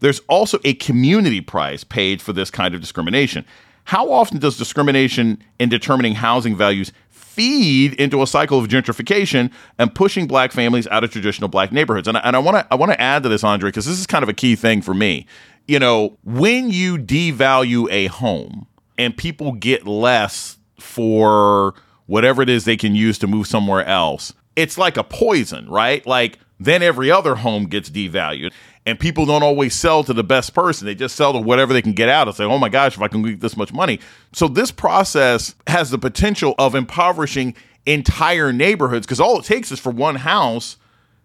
There's 0.00 0.20
also 0.20 0.58
a 0.64 0.72
community 0.74 1.42
price 1.42 1.84
paid 1.84 2.22
for 2.22 2.32
this 2.32 2.50
kind 2.50 2.74
of 2.74 2.80
discrimination. 2.80 3.44
How 3.84 4.10
often 4.10 4.38
does 4.38 4.56
discrimination 4.56 5.42
in 5.58 5.68
determining 5.68 6.14
housing 6.14 6.56
values 6.56 6.90
feed 7.36 7.92
into 8.00 8.22
a 8.22 8.26
cycle 8.26 8.58
of 8.58 8.66
gentrification 8.66 9.52
and 9.78 9.94
pushing 9.94 10.26
black 10.26 10.52
families 10.52 10.86
out 10.88 11.04
of 11.04 11.10
traditional 11.10 11.48
black 11.48 11.70
neighborhoods. 11.70 12.08
And, 12.08 12.16
I- 12.16 12.20
and 12.20 12.34
I 12.34 12.38
want 12.38 12.56
to 12.56 12.66
I 12.70 12.76
want 12.76 12.92
to 12.92 13.00
add 13.00 13.22
to 13.24 13.28
this, 13.28 13.44
Andre, 13.44 13.68
because 13.68 13.84
this 13.84 13.98
is 13.98 14.06
kind 14.06 14.22
of 14.22 14.28
a 14.30 14.32
key 14.32 14.56
thing 14.56 14.80
for 14.80 14.94
me. 14.94 15.26
You 15.68 15.78
know, 15.78 16.16
when 16.24 16.70
you 16.70 16.96
devalue 16.96 17.88
a 17.90 18.06
home 18.06 18.66
and 18.96 19.14
people 19.16 19.52
get 19.52 19.86
less 19.86 20.56
for 20.80 21.74
whatever 22.06 22.40
it 22.40 22.48
is 22.48 22.64
they 22.64 22.76
can 22.76 22.94
use 22.94 23.18
to 23.18 23.26
move 23.26 23.46
somewhere 23.46 23.84
else, 23.84 24.32
it's 24.54 24.78
like 24.78 24.96
a 24.96 25.04
poison, 25.04 25.68
right? 25.68 26.06
Like 26.06 26.38
then 26.58 26.82
every 26.82 27.10
other 27.10 27.34
home 27.34 27.66
gets 27.66 27.90
devalued. 27.90 28.52
And 28.86 28.98
people 28.98 29.26
don't 29.26 29.42
always 29.42 29.74
sell 29.74 30.04
to 30.04 30.14
the 30.14 30.22
best 30.24 30.54
person. 30.54 30.86
They 30.86 30.94
just 30.94 31.16
sell 31.16 31.32
to 31.32 31.40
whatever 31.40 31.72
they 31.72 31.82
can 31.82 31.92
get 31.92 32.08
out 32.08 32.28
and 32.28 32.36
say, 32.36 32.44
oh 32.44 32.56
my 32.56 32.68
gosh, 32.68 32.94
if 32.94 33.02
I 33.02 33.08
can 33.08 33.20
get 33.20 33.40
this 33.40 33.56
much 33.56 33.72
money. 33.72 33.98
So 34.32 34.46
this 34.46 34.70
process 34.70 35.56
has 35.66 35.90
the 35.90 35.98
potential 35.98 36.54
of 36.56 36.76
impoverishing 36.76 37.56
entire 37.84 38.52
neighborhoods 38.52 39.04
because 39.04 39.20
all 39.20 39.38
it 39.40 39.44
takes 39.44 39.72
is 39.72 39.80
for 39.80 39.90
one 39.90 40.16
house 40.16 40.76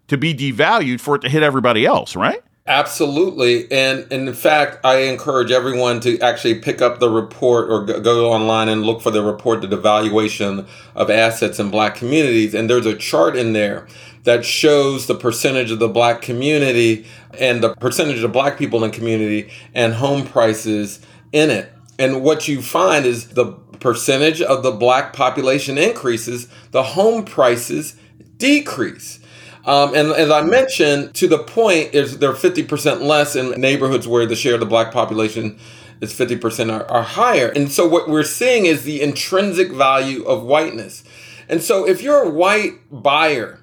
to 0.08 0.18
be 0.18 0.34
devalued 0.34 1.00
for 1.00 1.14
it 1.16 1.20
to 1.20 1.28
hit 1.28 1.44
everybody 1.44 1.86
else, 1.86 2.16
right? 2.16 2.42
Absolutely. 2.66 3.70
And, 3.72 4.06
and 4.12 4.28
in 4.28 4.34
fact, 4.34 4.84
I 4.84 4.98
encourage 4.98 5.50
everyone 5.50 5.98
to 6.00 6.20
actually 6.20 6.60
pick 6.60 6.80
up 6.80 7.00
the 7.00 7.10
report 7.10 7.68
or 7.68 8.00
go 8.00 8.30
online 8.30 8.68
and 8.68 8.82
look 8.82 9.02
for 9.02 9.10
the 9.10 9.22
report, 9.22 9.62
the 9.62 9.66
devaluation 9.66 10.68
of 10.94 11.10
assets 11.10 11.58
in 11.58 11.70
black 11.70 11.96
communities. 11.96 12.54
And 12.54 12.70
there's 12.70 12.86
a 12.86 12.96
chart 12.96 13.34
in 13.34 13.52
there 13.52 13.88
that 14.24 14.44
shows 14.44 15.06
the 15.06 15.14
percentage 15.14 15.70
of 15.70 15.78
the 15.78 15.88
black 15.88 16.22
community 16.22 17.06
and 17.38 17.62
the 17.62 17.74
percentage 17.76 18.22
of 18.22 18.32
black 18.32 18.58
people 18.58 18.82
in 18.84 18.90
the 18.90 18.96
community 18.96 19.50
and 19.74 19.94
home 19.94 20.26
prices 20.26 21.00
in 21.32 21.50
it. 21.50 21.72
And 21.98 22.22
what 22.22 22.48
you 22.48 22.62
find 22.62 23.04
is 23.04 23.30
the 23.30 23.52
percentage 23.80 24.40
of 24.40 24.62
the 24.62 24.70
black 24.70 25.12
population 25.12 25.76
increases, 25.76 26.48
the 26.70 26.82
home 26.82 27.24
prices 27.24 27.96
decrease. 28.36 29.18
Um, 29.64 29.94
and 29.94 30.08
as 30.12 30.30
I 30.30 30.42
mentioned, 30.42 31.14
to 31.14 31.28
the 31.28 31.38
point 31.38 31.94
is 31.94 32.18
they're 32.18 32.32
50% 32.32 33.02
less 33.02 33.36
in 33.36 33.60
neighborhoods 33.60 34.08
where 34.08 34.26
the 34.26 34.36
share 34.36 34.54
of 34.54 34.60
the 34.60 34.66
black 34.66 34.92
population 34.92 35.58
is 36.00 36.12
50% 36.12 36.72
are, 36.72 36.90
are 36.90 37.02
higher. 37.02 37.48
And 37.48 37.70
so 37.70 37.86
what 37.86 38.08
we're 38.08 38.24
seeing 38.24 38.66
is 38.66 38.82
the 38.82 39.00
intrinsic 39.00 39.70
value 39.70 40.24
of 40.24 40.42
whiteness. 40.42 41.04
And 41.48 41.62
so 41.62 41.86
if 41.86 42.02
you're 42.02 42.24
a 42.24 42.30
white 42.30 42.80
buyer 42.90 43.60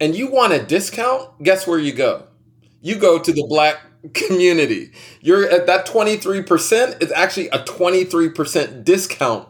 and 0.00 0.14
you 0.14 0.30
want 0.30 0.52
a 0.52 0.62
discount, 0.62 1.42
guess 1.42 1.66
where 1.66 1.78
you 1.78 1.92
go? 1.92 2.24
You 2.82 2.96
go 2.96 3.18
to 3.18 3.32
the 3.32 3.46
black 3.48 3.80
community. 4.14 4.92
You're 5.20 5.48
at 5.48 5.66
that 5.66 5.86
23% 5.86 7.02
is 7.02 7.12
actually 7.12 7.48
a 7.48 7.60
23% 7.60 8.84
discount 8.84 9.48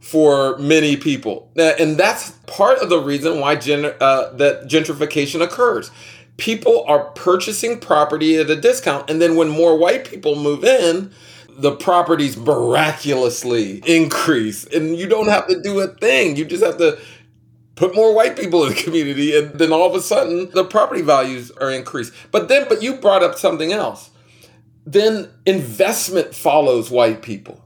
for 0.00 0.56
many 0.58 0.96
people. 0.96 1.50
And 1.56 1.96
that's 1.96 2.30
part 2.46 2.78
of 2.78 2.88
the 2.88 2.98
reason 3.00 3.40
why 3.40 3.56
gen- 3.56 3.94
uh, 4.00 4.30
that 4.34 4.64
gentrification 4.68 5.42
occurs. 5.42 5.90
People 6.36 6.84
are 6.86 7.10
purchasing 7.10 7.80
property 7.80 8.36
at 8.36 8.48
a 8.48 8.54
discount, 8.56 9.10
and 9.10 9.20
then 9.20 9.34
when 9.34 9.48
more 9.48 9.76
white 9.76 10.04
people 10.04 10.36
move 10.36 10.64
in, 10.64 11.10
the 11.48 11.72
properties 11.74 12.36
miraculously 12.36 13.82
increase, 13.84 14.64
and 14.66 14.96
you 14.96 15.08
don't 15.08 15.26
have 15.26 15.48
to 15.48 15.60
do 15.60 15.80
a 15.80 15.88
thing. 15.88 16.36
You 16.36 16.44
just 16.44 16.62
have 16.64 16.78
to 16.78 16.98
put 17.78 17.94
more 17.94 18.12
white 18.12 18.36
people 18.36 18.64
in 18.64 18.70
the 18.70 18.82
community, 18.82 19.36
and 19.36 19.56
then 19.58 19.72
all 19.72 19.88
of 19.88 19.94
a 19.94 20.02
sudden 20.02 20.50
the 20.50 20.64
property 20.64 21.00
values 21.00 21.52
are 21.52 21.70
increased. 21.70 22.12
But 22.32 22.48
then, 22.48 22.66
but 22.68 22.82
you 22.82 22.94
brought 22.94 23.22
up 23.22 23.38
something 23.38 23.72
else. 23.72 24.10
Then 24.84 25.30
investment 25.46 26.34
follows 26.34 26.90
white 26.90 27.22
people 27.22 27.62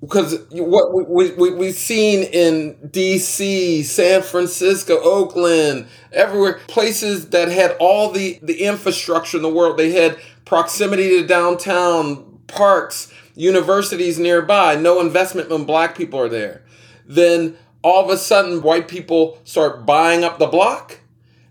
because 0.00 0.46
what 0.50 0.94
we, 1.10 1.32
we, 1.32 1.54
we've 1.54 1.74
seen 1.74 2.22
in 2.22 2.74
DC, 2.86 3.84
San 3.84 4.22
Francisco, 4.22 4.98
Oakland, 5.02 5.88
everywhere, 6.10 6.60
places 6.68 7.30
that 7.30 7.48
had 7.48 7.76
all 7.78 8.10
the, 8.10 8.38
the 8.42 8.64
infrastructure 8.64 9.36
in 9.36 9.42
the 9.42 9.50
world. 9.50 9.76
They 9.76 9.92
had 9.92 10.18
proximity 10.46 11.20
to 11.20 11.26
downtown, 11.26 12.40
parks, 12.46 13.12
universities 13.34 14.18
nearby, 14.18 14.76
no 14.76 15.00
investment 15.00 15.50
when 15.50 15.64
black 15.64 15.96
people 15.96 16.18
are 16.18 16.30
there. 16.30 16.64
Then 17.04 17.56
all 17.82 18.04
of 18.04 18.10
a 18.10 18.16
sudden, 18.16 18.62
white 18.62 18.88
people 18.88 19.38
start 19.44 19.86
buying 19.86 20.24
up 20.24 20.38
the 20.38 20.46
block. 20.46 21.00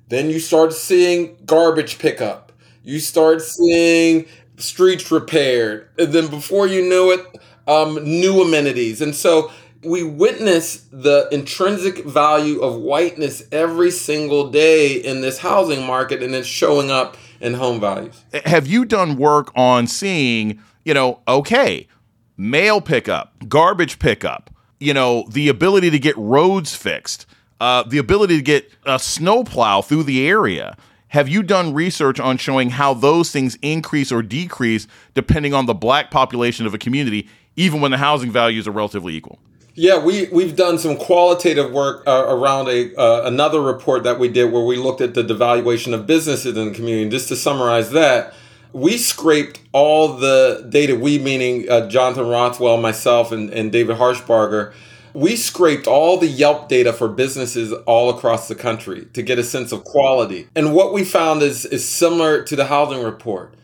Then 0.09 0.29
you 0.29 0.39
start 0.39 0.73
seeing 0.73 1.37
garbage 1.45 1.99
pickup. 1.99 2.51
You 2.83 2.99
start 2.99 3.41
seeing 3.41 4.25
streets 4.57 5.11
repaired. 5.11 5.87
And 5.97 6.11
then 6.13 6.27
before 6.27 6.67
you 6.67 6.87
know 6.87 7.11
it, 7.11 7.25
um, 7.67 8.03
new 8.03 8.41
amenities. 8.41 9.01
And 9.01 9.15
so 9.15 9.51
we 9.83 10.03
witness 10.03 10.85
the 10.91 11.27
intrinsic 11.31 12.03
value 12.05 12.59
of 12.59 12.75
whiteness 12.81 13.43
every 13.51 13.91
single 13.91 14.49
day 14.49 14.93
in 14.95 15.21
this 15.21 15.39
housing 15.39 15.85
market, 15.85 16.21
and 16.21 16.35
it's 16.35 16.47
showing 16.47 16.91
up 16.91 17.15
in 17.39 17.53
home 17.53 17.79
values. 17.79 18.25
Have 18.45 18.67
you 18.67 18.83
done 18.83 19.15
work 19.15 19.51
on 19.55 19.87
seeing, 19.87 20.61
you 20.83 20.93
know, 20.93 21.21
okay, 21.27 21.87
mail 22.35 22.81
pickup, 22.81 23.33
garbage 23.47 23.99
pickup, 23.99 24.48
you 24.79 24.93
know, 24.93 25.25
the 25.29 25.49
ability 25.49 25.89
to 25.89 25.99
get 25.99 26.17
roads 26.17 26.75
fixed, 26.75 27.25
uh, 27.59 27.83
the 27.83 27.97
ability 27.97 28.37
to 28.37 28.43
get 28.43 28.71
a 28.85 28.99
snowplow 28.99 29.81
through 29.81 30.03
the 30.03 30.27
area? 30.27 30.77
Have 31.09 31.27
you 31.27 31.41
done 31.41 31.73
research 31.73 32.19
on 32.19 32.37
showing 32.37 32.69
how 32.69 32.93
those 32.93 33.31
things 33.31 33.57
increase 33.61 34.11
or 34.11 34.21
decrease 34.21 34.87
depending 35.15 35.53
on 35.53 35.65
the 35.65 35.73
black 35.73 36.11
population 36.11 36.65
of 36.65 36.73
a 36.73 36.77
community, 36.77 37.27
even 37.55 37.81
when 37.81 37.91
the 37.91 37.97
housing 37.97 38.31
values 38.31 38.67
are 38.67 38.71
relatively 38.71 39.15
equal? 39.15 39.39
Yeah, 39.73 40.03
we 40.03 40.27
we've 40.31 40.55
done 40.55 40.77
some 40.77 40.97
qualitative 40.97 41.71
work 41.71 42.03
uh, 42.05 42.25
around 42.27 42.67
a 42.67 42.93
uh, 42.95 43.25
another 43.25 43.61
report 43.61 44.03
that 44.03 44.19
we 44.19 44.27
did 44.27 44.51
where 44.51 44.63
we 44.63 44.75
looked 44.75 44.99
at 44.99 45.13
the 45.13 45.23
devaluation 45.23 45.93
of 45.93 46.05
businesses 46.05 46.57
in 46.57 46.69
the 46.69 46.73
community. 46.75 47.09
Just 47.09 47.29
to 47.29 47.35
summarize 47.35 47.91
that, 47.91 48.33
we 48.73 48.97
scraped 48.97 49.59
all 49.71 50.17
the 50.17 50.65
data. 50.69 50.95
We 50.95 51.19
meaning 51.19 51.69
uh, 51.69 51.87
Jonathan 51.89 52.27
Rothwell, 52.27 52.77
myself, 52.77 53.31
and, 53.31 53.49
and 53.51 53.71
David 53.71 53.97
Harshbarger. 53.97 54.73
We 55.13 55.35
scraped 55.35 55.87
all 55.87 56.17
the 56.17 56.27
Yelp 56.27 56.69
data 56.69 56.93
for 56.93 57.07
businesses 57.07 57.73
all 57.87 58.11
across 58.11 58.47
the 58.47 58.55
country 58.55 59.05
to 59.13 59.23
get 59.23 59.39
a 59.39 59.43
sense 59.43 59.71
of 59.71 59.83
quality. 59.83 60.47
And 60.55 60.73
what 60.73 60.93
we 60.93 61.03
found 61.03 61.41
is 61.41 61.65
is 61.65 61.87
similar 61.87 62.43
to 62.43 62.55
the 62.55 62.65
housing 62.65 63.03
report. 63.03 63.55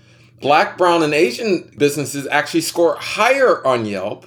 Black, 0.42 0.78
brown, 0.78 1.04
and 1.04 1.14
Asian 1.14 1.72
businesses 1.78 2.28
actually 2.28 2.62
score 2.62 2.96
higher 3.00 3.66
on 3.66 3.86
Yelp 3.86 4.26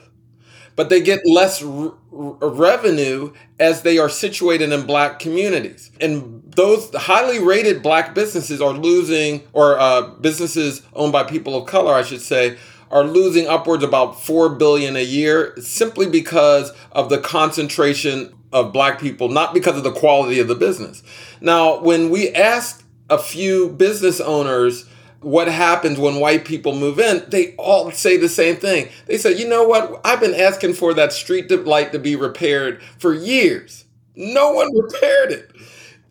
but 0.79 0.91
they 0.91 1.01
get 1.01 1.19
less 1.27 1.61
r- 1.61 1.93
r- 2.13 2.37
revenue 2.41 3.33
as 3.59 3.83
they 3.83 3.99
are 3.99 4.09
situated 4.09 4.71
in 4.71 4.87
black 4.87 5.19
communities. 5.19 5.91
And 6.01 6.38
those 6.59 6.93
highly 6.93 7.39
rated 7.39 7.85
black 7.85 8.17
businesses 8.17 8.61
are 8.61 8.73
losing, 8.73 9.47
or 9.53 9.79
uh, 9.79 10.03
businesses 10.21 10.83
owned 10.93 11.13
by 11.13 11.23
people 11.23 11.55
of 11.55 11.69
color, 11.69 11.95
I 11.95 12.03
should 12.03 12.21
say, 12.21 12.59
are 12.91 13.05
losing 13.05 13.47
upwards 13.47 13.85
about 13.85 14.21
four 14.21 14.49
billion 14.49 14.97
a 14.97 15.05
year 15.05 15.55
simply 15.61 16.09
because 16.09 16.73
of 16.91 17.11
the 17.11 17.19
concentration 17.19 18.35
of 18.53 18.73
black 18.73 18.99
people, 18.99 19.29
not 19.29 19.55
because 19.55 19.77
of 19.77 19.85
the 19.85 19.93
quality 19.93 20.41
of 20.41 20.49
the 20.49 20.57
business. 20.57 21.05
Now, 21.41 21.79
when 21.81 22.11
we 22.11 22.31
asked 22.31 22.83
a 23.09 23.19
few 23.19 23.69
business 23.69 24.21
owners 24.21 24.89
what 25.21 25.47
happens 25.47 25.97
when 25.97 26.19
white 26.19 26.45
people 26.45 26.75
move 26.75 26.99
in, 26.99 27.23
they 27.29 27.55
all 27.57 27.93
say 27.93 28.17
the 28.17 28.29
same 28.29 28.57
thing. 28.57 28.89
They 29.07 29.17
say, 29.17 29.39
you 29.39 29.49
know 29.49 29.63
what? 29.63 30.01
I've 30.05 30.21
been 30.21 30.35
asking 30.35 30.75
for 30.75 30.93
that 30.95 31.13
street 31.13 31.53
light 31.53 31.93
to 31.93 32.01
be 32.01 32.17
repaired 32.17 32.83
for 32.99 33.15
years. 33.15 33.85
No 34.17 34.51
one 34.51 34.77
repaired 34.77 35.31
it. 35.31 35.53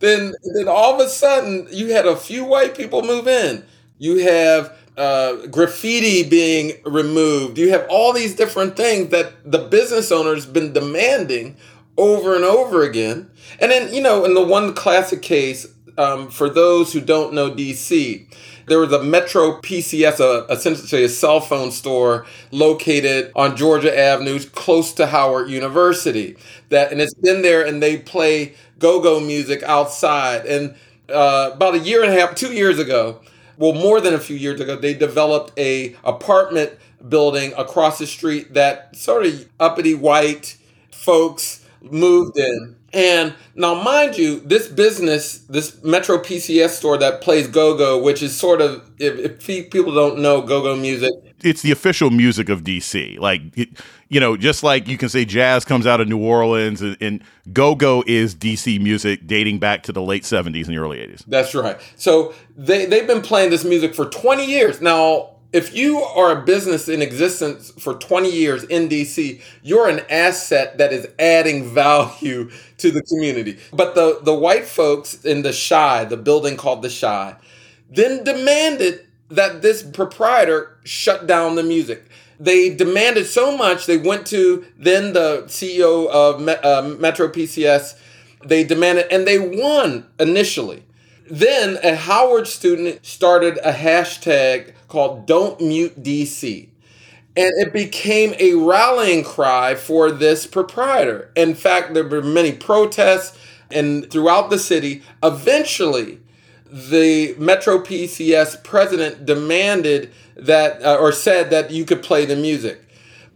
Then, 0.00 0.34
then 0.54 0.68
all 0.68 0.94
of 0.94 1.06
a 1.06 1.08
sudden, 1.08 1.66
you 1.70 1.92
had 1.92 2.06
a 2.06 2.16
few 2.16 2.44
white 2.44 2.76
people 2.76 3.02
move 3.02 3.26
in. 3.26 3.64
You 3.98 4.18
have 4.18 4.76
uh, 4.96 5.46
graffiti 5.46 6.28
being 6.28 6.72
removed. 6.84 7.58
You 7.58 7.70
have 7.70 7.86
all 7.88 8.12
these 8.12 8.34
different 8.34 8.76
things 8.76 9.10
that 9.10 9.50
the 9.50 9.58
business 9.58 10.12
owner's 10.12 10.46
been 10.46 10.72
demanding 10.72 11.56
over 11.96 12.36
and 12.36 12.44
over 12.44 12.82
again. 12.82 13.30
And 13.60 13.70
then, 13.70 13.92
you 13.92 14.00
know, 14.02 14.24
in 14.24 14.34
the 14.34 14.42
one 14.44 14.74
classic 14.74 15.22
case, 15.22 15.66
um, 15.96 16.30
for 16.30 16.48
those 16.48 16.92
who 16.92 17.00
don't 17.00 17.32
know 17.34 17.50
DC, 17.50 18.26
there 18.68 18.78
was 18.78 18.92
a 18.92 19.02
Metro 19.02 19.60
PCS, 19.60 20.20
a, 20.20 20.50
essentially 20.52 21.04
a 21.04 21.08
cell 21.08 21.40
phone 21.40 21.70
store 21.70 22.26
located 22.50 23.32
on 23.34 23.56
Georgia 23.56 23.96
Avenue, 23.96 24.38
close 24.40 24.92
to 24.94 25.06
Howard 25.06 25.50
University. 25.50 26.36
That 26.68 26.92
and 26.92 27.00
it's 27.00 27.14
been 27.14 27.42
there, 27.42 27.64
and 27.66 27.82
they 27.82 27.98
play 27.98 28.54
go-go 28.78 29.20
music 29.20 29.62
outside. 29.62 30.46
And 30.46 30.74
uh, 31.08 31.50
about 31.54 31.74
a 31.74 31.78
year 31.78 32.02
and 32.02 32.12
a 32.12 32.20
half, 32.20 32.34
two 32.34 32.52
years 32.52 32.78
ago, 32.78 33.20
well, 33.56 33.72
more 33.72 34.00
than 34.00 34.14
a 34.14 34.20
few 34.20 34.36
years 34.36 34.60
ago, 34.60 34.76
they 34.76 34.94
developed 34.94 35.52
a 35.58 35.96
apartment 36.04 36.72
building 37.08 37.52
across 37.56 37.98
the 37.98 38.06
street 38.06 38.54
that 38.54 38.94
sort 38.96 39.26
of 39.26 39.48
uppity 39.60 39.94
white 39.94 40.56
folks 40.90 41.64
moved 41.82 42.38
in 42.38 42.78
and 42.92 43.34
now, 43.54 43.74
mind 43.82 44.16
you, 44.16 44.40
this 44.40 44.66
business, 44.66 45.38
this 45.40 45.82
Metro 45.84 46.16
PCS 46.18 46.70
store 46.70 46.96
that 46.98 47.20
plays 47.20 47.46
go 47.46 47.76
go, 47.76 48.00
which 48.00 48.22
is 48.22 48.34
sort 48.34 48.62
of, 48.62 48.90
if, 48.98 49.18
if 49.18 49.70
people 49.70 49.92
don't 49.94 50.20
know 50.20 50.40
go 50.40 50.62
go 50.62 50.74
music, 50.74 51.12
it's 51.44 51.62
the 51.62 51.70
official 51.70 52.10
music 52.10 52.48
of 52.48 52.64
DC. 52.64 53.18
Like, 53.18 53.42
you 54.08 54.18
know, 54.18 54.36
just 54.36 54.62
like 54.62 54.88
you 54.88 54.96
can 54.96 55.08
say 55.08 55.24
jazz 55.24 55.64
comes 55.64 55.86
out 55.86 56.00
of 56.00 56.08
New 56.08 56.18
Orleans 56.18 56.80
and, 56.80 56.96
and 57.00 57.22
go 57.52 57.74
go 57.74 58.02
is 58.06 58.34
DC 58.34 58.80
music 58.80 59.26
dating 59.26 59.58
back 59.58 59.82
to 59.84 59.92
the 59.92 60.02
late 60.02 60.22
70s 60.22 60.66
and 60.66 60.74
the 60.74 60.78
early 60.78 60.98
80s. 60.98 61.24
That's 61.26 61.54
right. 61.54 61.78
So 61.96 62.34
they, 62.56 62.86
they've 62.86 63.06
been 63.06 63.22
playing 63.22 63.50
this 63.50 63.64
music 63.64 63.94
for 63.94 64.06
20 64.06 64.46
years. 64.46 64.80
Now, 64.80 65.36
if 65.52 65.74
you 65.74 65.98
are 65.98 66.32
a 66.32 66.44
business 66.44 66.88
in 66.88 67.00
existence 67.00 67.70
for 67.78 67.94
20 67.94 68.30
years 68.30 68.64
in 68.64 68.88
DC, 68.88 69.40
you're 69.62 69.88
an 69.88 70.00
asset 70.10 70.76
that 70.78 70.92
is 70.92 71.08
adding 71.18 71.68
value 71.74 72.50
to 72.78 72.90
the 72.90 73.02
community. 73.02 73.58
But 73.72 73.94
the, 73.94 74.20
the 74.22 74.34
white 74.34 74.66
folks 74.66 75.24
in 75.24 75.42
the 75.42 75.52
Shay, 75.52 76.04
the 76.04 76.18
building 76.18 76.56
called 76.56 76.82
the 76.82 76.90
Shay, 76.90 77.34
then 77.90 78.24
demanded 78.24 79.06
that 79.30 79.62
this 79.62 79.82
proprietor 79.82 80.76
shut 80.84 81.26
down 81.26 81.54
the 81.54 81.62
music. 81.62 82.04
They 82.38 82.74
demanded 82.74 83.26
so 83.26 83.56
much, 83.56 83.86
they 83.86 83.96
went 83.96 84.26
to 84.28 84.64
then 84.76 85.12
the 85.12 85.44
CEO 85.46 86.08
of 86.08 86.46
uh, 86.46 86.96
Metro 86.98 87.28
PCS. 87.28 87.98
They 88.44 88.62
demanded, 88.64 89.06
and 89.10 89.26
they 89.26 89.38
won 89.38 90.06
initially. 90.20 90.84
Then 91.28 91.78
a 91.82 91.96
Howard 91.96 92.46
student 92.46 93.04
started 93.04 93.58
a 93.64 93.72
hashtag 93.72 94.74
called 94.88 95.26
Don't 95.26 95.60
Mute 95.60 96.02
DC. 96.02 96.68
And 97.36 97.52
it 97.58 97.72
became 97.72 98.34
a 98.40 98.54
rallying 98.54 99.22
cry 99.22 99.74
for 99.76 100.10
this 100.10 100.46
proprietor. 100.46 101.30
In 101.36 101.54
fact, 101.54 101.94
there 101.94 102.06
were 102.06 102.22
many 102.22 102.52
protests 102.52 103.38
and 103.70 104.10
throughout 104.10 104.50
the 104.50 104.58
city. 104.58 105.02
Eventually, 105.22 106.20
the 106.66 107.34
Metro 107.38 107.78
PCS 107.78 108.62
president 108.64 109.24
demanded 109.24 110.12
that, 110.36 110.82
uh, 110.82 110.96
or 110.96 111.12
said 111.12 111.50
that 111.50 111.70
you 111.70 111.84
could 111.84 112.02
play 112.02 112.24
the 112.24 112.36
music. 112.36 112.80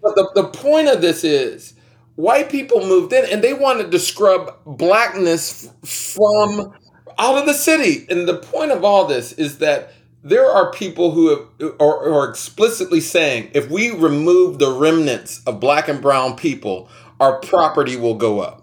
But 0.03 0.17
the, 0.17 0.31
the 0.35 0.49
point 0.49 0.89
of 0.89 1.01
this 1.01 1.25
is 1.25 1.75
white 2.17 2.51
people 2.51 2.81
moved 2.87 3.13
in 3.13 3.25
and 3.31 3.43
they 3.43 3.55
wanted 3.55 3.91
to 3.93 3.99
scrub 3.99 4.57
blackness 4.67 5.71
from 5.85 6.73
out 7.19 7.39
of 7.39 7.47
the 7.47 7.55
city. 7.55 8.07
And 8.11 8.29
the 8.29 8.39
point 8.39 8.71
of 8.73 8.85
all 8.85 9.07
this 9.07 9.33
is 9.33 9.59
that 9.59 9.93
there 10.23 10.49
are 10.49 10.71
people 10.71 11.11
who 11.11 11.29
have, 11.31 11.75
are, 11.81 12.13
are 12.13 12.29
explicitly 12.29 13.01
saying 13.01 13.51
if 13.55 13.69
we 13.69 13.91
remove 13.91 14.59
the 14.59 14.71
remnants 14.71 15.43
of 15.45 15.61
black 15.61 15.89
and 15.89 16.01
brown 16.01 16.37
people, 16.37 16.89
our 17.19 17.41
property 17.41 17.97
will 17.97 18.15
go 18.15 18.41
up. 18.41 18.61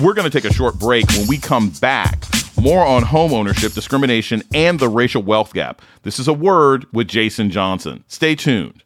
We're 0.00 0.14
going 0.14 0.30
to 0.30 0.40
take 0.40 0.48
a 0.48 0.52
short 0.52 0.78
break. 0.78 1.08
When 1.08 1.26
we 1.26 1.38
come 1.38 1.70
back, 1.80 2.24
more 2.60 2.86
on 2.86 3.02
home 3.02 3.32
ownership, 3.32 3.72
discrimination, 3.72 4.42
and 4.54 4.78
the 4.78 4.88
racial 4.88 5.22
wealth 5.22 5.54
gap. 5.54 5.80
This 6.02 6.18
is 6.18 6.28
a 6.28 6.34
word 6.34 6.86
with 6.92 7.08
Jason 7.08 7.50
Johnson. 7.50 8.04
Stay 8.06 8.34
tuned. 8.34 8.84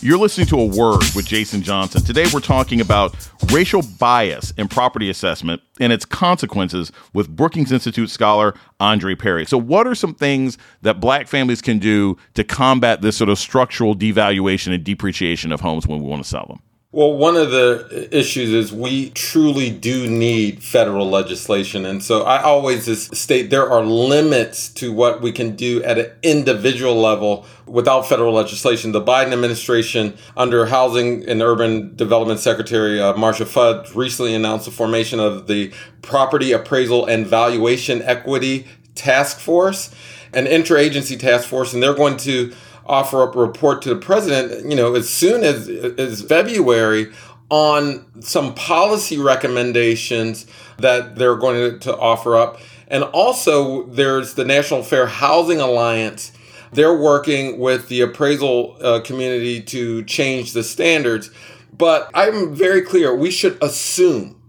You're 0.00 0.18
listening 0.18 0.46
to 0.48 0.60
A 0.60 0.64
Word 0.64 1.02
with 1.16 1.26
Jason 1.26 1.60
Johnson. 1.60 2.04
Today 2.04 2.26
we're 2.32 2.38
talking 2.38 2.80
about 2.80 3.16
racial 3.50 3.82
bias 3.98 4.52
in 4.52 4.68
property 4.68 5.10
assessment 5.10 5.60
and 5.80 5.92
its 5.92 6.04
consequences 6.04 6.92
with 7.14 7.34
Brookings 7.34 7.72
Institute 7.72 8.08
scholar 8.08 8.54
Andre 8.78 9.16
Perry. 9.16 9.44
So, 9.44 9.58
what 9.58 9.88
are 9.88 9.96
some 9.96 10.14
things 10.14 10.56
that 10.82 11.00
black 11.00 11.26
families 11.26 11.60
can 11.60 11.80
do 11.80 12.16
to 12.34 12.44
combat 12.44 13.02
this 13.02 13.16
sort 13.16 13.28
of 13.28 13.40
structural 13.40 13.96
devaluation 13.96 14.72
and 14.72 14.84
depreciation 14.84 15.50
of 15.50 15.62
homes 15.62 15.88
when 15.88 16.00
we 16.00 16.06
want 16.06 16.22
to 16.22 16.28
sell 16.28 16.46
them? 16.46 16.60
Well, 16.90 17.12
one 17.12 17.36
of 17.36 17.50
the 17.50 18.08
issues 18.10 18.48
is 18.48 18.72
we 18.72 19.10
truly 19.10 19.68
do 19.68 20.08
need 20.08 20.62
federal 20.62 21.10
legislation. 21.10 21.84
And 21.84 22.02
so 22.02 22.22
I 22.22 22.40
always 22.42 23.14
state 23.18 23.50
there 23.50 23.70
are 23.70 23.84
limits 23.84 24.70
to 24.70 24.90
what 24.90 25.20
we 25.20 25.30
can 25.30 25.54
do 25.54 25.82
at 25.82 25.98
an 25.98 26.10
individual 26.22 26.94
level 26.94 27.44
without 27.66 28.08
federal 28.08 28.32
legislation. 28.32 28.92
The 28.92 29.02
Biden 29.02 29.34
administration, 29.34 30.16
under 30.34 30.64
Housing 30.64 31.28
and 31.28 31.42
Urban 31.42 31.94
Development 31.94 32.40
Secretary 32.40 32.98
uh, 32.98 33.14
Marcia 33.18 33.44
Fudge, 33.44 33.94
recently 33.94 34.34
announced 34.34 34.64
the 34.64 34.70
formation 34.70 35.20
of 35.20 35.46
the 35.46 35.70
Property 36.00 36.52
Appraisal 36.52 37.04
and 37.04 37.26
Valuation 37.26 38.00
Equity 38.00 38.66
Task 38.94 39.40
Force, 39.40 39.94
an 40.32 40.46
interagency 40.46 41.20
task 41.20 41.48
force, 41.48 41.74
and 41.74 41.82
they're 41.82 41.92
going 41.92 42.16
to 42.16 42.54
offer 42.88 43.22
up 43.22 43.36
a 43.36 43.38
report 43.38 43.82
to 43.82 43.90
the 43.90 43.96
president, 43.96 44.68
you 44.68 44.76
know, 44.76 44.94
as 44.94 45.08
soon 45.08 45.44
as, 45.44 45.68
as 45.68 46.22
February 46.22 47.12
on 47.50 48.06
some 48.20 48.54
policy 48.54 49.18
recommendations 49.18 50.46
that 50.78 51.16
they're 51.16 51.36
going 51.36 51.78
to, 51.80 51.96
offer 51.96 52.36
up. 52.36 52.60
And 52.88 53.04
also, 53.04 53.84
there's 53.84 54.34
the 54.34 54.44
National 54.44 54.82
Fair 54.82 55.06
Housing 55.06 55.60
Alliance. 55.60 56.32
They're 56.72 56.96
working 56.96 57.58
with 57.58 57.88
the 57.88 58.02
appraisal 58.02 58.76
uh, 58.80 59.00
community 59.00 59.62
to 59.62 60.04
change 60.04 60.52
the 60.52 60.62
standards. 60.62 61.30
But 61.76 62.10
I'm 62.14 62.54
very 62.54 62.82
clear 62.82 63.14
we 63.14 63.30
should 63.30 63.62
assume, 63.62 64.40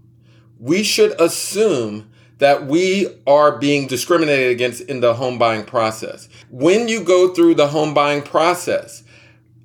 we 0.58 0.82
should 0.82 1.18
assume 1.20 2.10
that 2.40 2.66
we 2.66 3.06
are 3.26 3.58
being 3.58 3.86
discriminated 3.86 4.50
against 4.50 4.82
in 4.82 5.00
the 5.00 5.14
home 5.14 5.38
buying 5.38 5.64
process. 5.64 6.28
When 6.50 6.88
you 6.88 7.04
go 7.04 7.32
through 7.32 7.54
the 7.54 7.68
home 7.68 7.94
buying 7.94 8.22
process, 8.22 9.04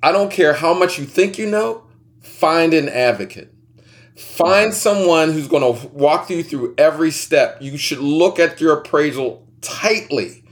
I 0.02 0.12
don't 0.12 0.30
care 0.30 0.52
how 0.52 0.72
much 0.72 0.98
you 0.98 1.06
think 1.06 1.38
you 1.38 1.46
know, 1.46 1.84
find 2.22 2.74
an 2.74 2.88
advocate. 2.88 3.52
Find 4.16 4.72
someone 4.72 5.32
who's 5.32 5.48
going 5.48 5.62
to 5.62 5.88
walk 5.88 6.30
you 6.30 6.42
through 6.42 6.74
every 6.78 7.10
step. 7.10 7.58
You 7.60 7.76
should 7.76 7.98
look 7.98 8.38
at 8.38 8.60
your 8.60 8.78
appraisal 8.78 9.46
tightly. 9.62 10.44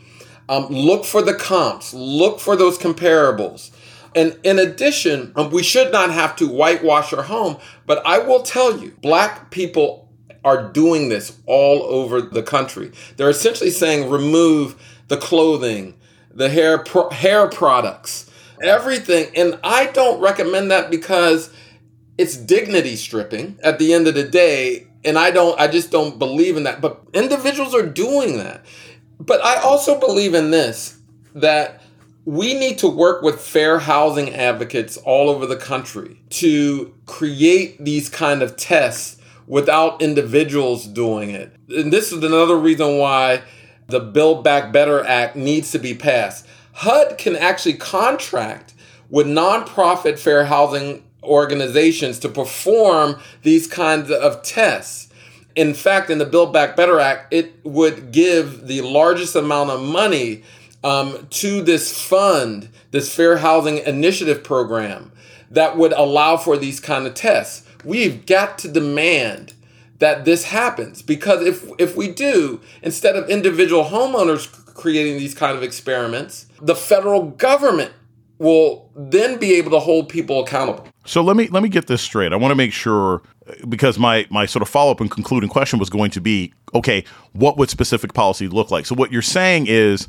Um, 0.48 0.66
look 0.66 1.04
for 1.04 1.22
the 1.22 1.34
comps, 1.34 1.94
look 1.94 2.40
for 2.40 2.56
those 2.56 2.78
comparables. 2.78 3.70
And 4.14 4.38
in 4.44 4.58
addition, 4.58 5.32
um, 5.36 5.50
we 5.50 5.62
should 5.62 5.90
not 5.90 6.10
have 6.10 6.36
to 6.36 6.48
whitewash 6.48 7.12
our 7.12 7.22
home, 7.22 7.56
but 7.86 8.04
I 8.06 8.18
will 8.18 8.42
tell 8.42 8.78
you, 8.78 8.96
black 9.02 9.50
people 9.50 10.03
are 10.44 10.68
doing 10.70 11.08
this 11.08 11.38
all 11.46 11.82
over 11.82 12.20
the 12.20 12.42
country. 12.42 12.92
They're 13.16 13.30
essentially 13.30 13.70
saying 13.70 14.10
remove 14.10 14.80
the 15.08 15.16
clothing, 15.16 15.94
the 16.32 16.50
hair 16.50 16.78
pro- 16.78 17.10
hair 17.10 17.48
products, 17.48 18.30
everything. 18.62 19.30
And 19.34 19.58
I 19.64 19.86
don't 19.86 20.20
recommend 20.20 20.70
that 20.70 20.90
because 20.90 21.52
it's 22.18 22.36
dignity 22.36 22.96
stripping 22.96 23.58
at 23.62 23.78
the 23.78 23.92
end 23.92 24.06
of 24.06 24.14
the 24.14 24.24
day 24.24 24.86
and 25.04 25.18
I 25.18 25.30
don't 25.30 25.58
I 25.60 25.68
just 25.68 25.90
don't 25.90 26.18
believe 26.18 26.56
in 26.56 26.64
that. 26.64 26.80
But 26.80 27.02
individuals 27.12 27.74
are 27.74 27.86
doing 27.86 28.38
that. 28.38 28.64
But 29.20 29.44
I 29.44 29.60
also 29.60 29.98
believe 29.98 30.34
in 30.34 30.50
this 30.50 30.98
that 31.34 31.82
we 32.24 32.54
need 32.54 32.78
to 32.78 32.88
work 32.88 33.22
with 33.22 33.40
fair 33.40 33.78
housing 33.78 34.34
advocates 34.34 34.96
all 34.96 35.28
over 35.28 35.46
the 35.46 35.56
country 35.56 36.20
to 36.30 36.94
create 37.06 37.82
these 37.84 38.08
kind 38.08 38.42
of 38.42 38.56
tests 38.56 39.20
without 39.46 40.00
individuals 40.00 40.86
doing 40.86 41.30
it. 41.30 41.54
And 41.68 41.92
this 41.92 42.12
is 42.12 42.22
another 42.22 42.56
reason 42.56 42.98
why 42.98 43.42
the 43.86 44.00
Build 44.00 44.42
Back 44.44 44.72
Better 44.72 45.04
Act 45.04 45.36
needs 45.36 45.70
to 45.72 45.78
be 45.78 45.94
passed. 45.94 46.46
HUD 46.72 47.18
can 47.18 47.36
actually 47.36 47.74
contract 47.74 48.74
with 49.10 49.26
nonprofit 49.26 50.18
fair 50.18 50.46
housing 50.46 51.04
organizations 51.22 52.18
to 52.20 52.28
perform 52.28 53.20
these 53.42 53.66
kinds 53.66 54.10
of 54.10 54.42
tests. 54.42 55.08
In 55.54 55.72
fact, 55.72 56.10
in 56.10 56.18
the 56.18 56.26
Build 56.26 56.52
Back 56.52 56.76
Better 56.76 56.98
Act, 56.98 57.32
it 57.32 57.54
would 57.64 58.10
give 58.10 58.66
the 58.66 58.80
largest 58.80 59.36
amount 59.36 59.70
of 59.70 59.80
money 59.80 60.42
um, 60.82 61.26
to 61.30 61.62
this 61.62 61.96
fund, 61.96 62.68
this 62.90 63.14
Fair 63.14 63.38
Housing 63.38 63.78
Initiative 63.78 64.42
program, 64.42 65.12
that 65.50 65.76
would 65.76 65.92
allow 65.92 66.36
for 66.36 66.56
these 66.56 66.80
kind 66.80 67.06
of 67.06 67.14
tests. 67.14 67.66
We've 67.84 68.24
got 68.26 68.58
to 68.58 68.68
demand 68.68 69.54
that 69.98 70.24
this 70.24 70.44
happens 70.44 71.02
because 71.02 71.44
if 71.44 71.68
if 71.78 71.96
we 71.96 72.08
do, 72.10 72.60
instead 72.82 73.16
of 73.16 73.28
individual 73.28 73.84
homeowners 73.84 74.50
creating 74.74 75.18
these 75.18 75.34
kind 75.34 75.56
of 75.56 75.62
experiments, 75.62 76.46
the 76.60 76.74
federal 76.74 77.30
government 77.30 77.92
will 78.38 78.90
then 78.96 79.38
be 79.38 79.54
able 79.54 79.70
to 79.70 79.78
hold 79.78 80.08
people 80.08 80.40
accountable. 80.40 80.86
So 81.06 81.22
let 81.22 81.36
me 81.36 81.48
let 81.48 81.62
me 81.62 81.68
get 81.68 81.86
this 81.86 82.02
straight. 82.02 82.32
I 82.32 82.36
want 82.36 82.50
to 82.50 82.56
make 82.56 82.72
sure 82.72 83.22
because 83.68 83.98
my 83.98 84.26
my 84.30 84.46
sort 84.46 84.62
of 84.62 84.68
follow 84.68 84.90
up 84.90 85.00
and 85.00 85.10
concluding 85.10 85.48
question 85.48 85.78
was 85.78 85.90
going 85.90 86.10
to 86.12 86.20
be 86.20 86.52
okay, 86.74 87.04
what 87.32 87.56
would 87.56 87.70
specific 87.70 88.14
policy 88.14 88.48
look 88.48 88.70
like? 88.70 88.86
So 88.86 88.94
what 88.94 89.12
you're 89.12 89.22
saying 89.22 89.66
is 89.68 90.08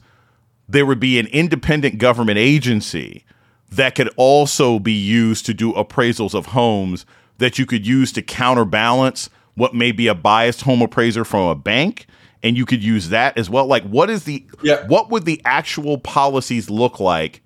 there 0.68 0.86
would 0.86 1.00
be 1.00 1.20
an 1.20 1.28
independent 1.28 2.00
government 2.00 2.40
agency 2.40 3.24
that 3.72 3.96
could 3.96 4.10
also 4.16 4.80
be 4.80 4.94
used 4.94 5.46
to 5.46 5.54
do 5.54 5.74
appraisals 5.74 6.34
of 6.34 6.48
homes 6.48 7.06
that 7.38 7.60
you 7.60 7.66
could 7.66 7.86
use 7.86 8.12
to 8.14 8.22
counterbalance 8.22 9.30
what 9.56 9.74
may 9.74 9.92
be 9.92 10.08
a 10.08 10.16
biased 10.16 10.62
home 10.62 10.82
appraiser 10.82 11.26
from 11.26 11.48
a 11.48 11.56
bank 11.56 12.06
and 12.44 12.56
you 12.58 12.66
could 12.66 12.84
use 12.84 13.10
that 13.10 13.38
as 13.38 13.50
well 13.50 13.66
like 13.66 13.84
what 13.84 14.10
is 14.10 14.24
the 14.24 14.46
yeah. 14.62 14.86
what 14.88 15.10
would 15.10 15.26
the 15.26 15.42
actual 15.46 15.98
policies 15.98 16.70
look 16.70 17.00
like 17.00 17.42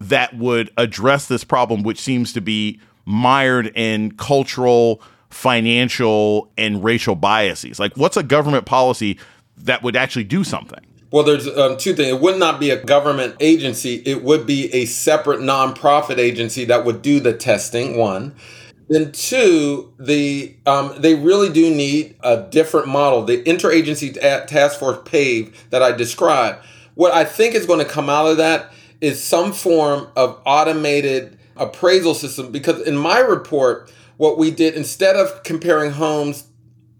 that 0.00 0.36
would 0.36 0.70
address 0.76 1.26
this 1.26 1.44
problem 1.44 1.82
which 1.82 2.00
seems 2.00 2.32
to 2.32 2.40
be 2.40 2.80
mired 3.04 3.72
in 3.74 4.12
cultural 4.12 5.00
financial 5.30 6.50
and 6.56 6.84
racial 6.84 7.14
biases 7.14 7.78
like 7.78 7.96
what's 7.96 8.16
a 8.16 8.22
government 8.22 8.66
policy 8.66 9.18
that 9.56 9.82
would 9.82 9.96
actually 9.96 10.24
do 10.24 10.44
something 10.44 10.84
well, 11.10 11.24
there's 11.24 11.48
um, 11.48 11.78
two 11.78 11.94
things. 11.94 12.08
It 12.08 12.20
would 12.20 12.38
not 12.38 12.60
be 12.60 12.68
a 12.68 12.84
government 12.84 13.36
agency. 13.40 14.02
It 14.04 14.22
would 14.22 14.46
be 14.46 14.72
a 14.74 14.84
separate 14.84 15.40
nonprofit 15.40 16.18
agency 16.18 16.66
that 16.66 16.84
would 16.84 17.00
do 17.00 17.18
the 17.18 17.32
testing, 17.32 17.96
one. 17.96 18.34
Then 18.88 19.12
two, 19.12 19.92
the 19.98 20.56
um, 20.64 20.94
they 20.98 21.14
really 21.14 21.50
do 21.50 21.74
need 21.74 22.16
a 22.20 22.42
different 22.42 22.88
model. 22.88 23.22
The 23.22 23.42
interagency 23.42 24.14
task 24.14 24.78
force 24.78 24.98
PAVE 25.04 25.66
that 25.70 25.82
I 25.82 25.92
described. 25.92 26.64
What 26.94 27.12
I 27.12 27.24
think 27.24 27.54
is 27.54 27.66
going 27.66 27.80
to 27.80 27.84
come 27.84 28.08
out 28.08 28.26
of 28.26 28.38
that 28.38 28.72
is 29.00 29.22
some 29.22 29.52
form 29.52 30.08
of 30.16 30.40
automated 30.44 31.38
appraisal 31.56 32.14
system. 32.14 32.50
Because 32.50 32.80
in 32.80 32.96
my 32.96 33.18
report, 33.18 33.92
what 34.16 34.38
we 34.38 34.50
did 34.50 34.74
instead 34.74 35.16
of 35.16 35.42
comparing 35.44 35.92
homes 35.92 36.48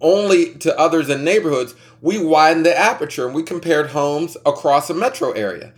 only 0.00 0.54
to 0.56 0.78
others 0.78 1.08
in 1.08 1.24
neighborhoods, 1.24 1.74
we 2.00 2.22
widened 2.22 2.66
the 2.66 2.78
aperture 2.78 3.26
and 3.26 3.34
we 3.34 3.42
compared 3.42 3.88
homes 3.88 4.36
across 4.46 4.90
a 4.90 4.94
metro 4.94 5.32
area. 5.32 5.72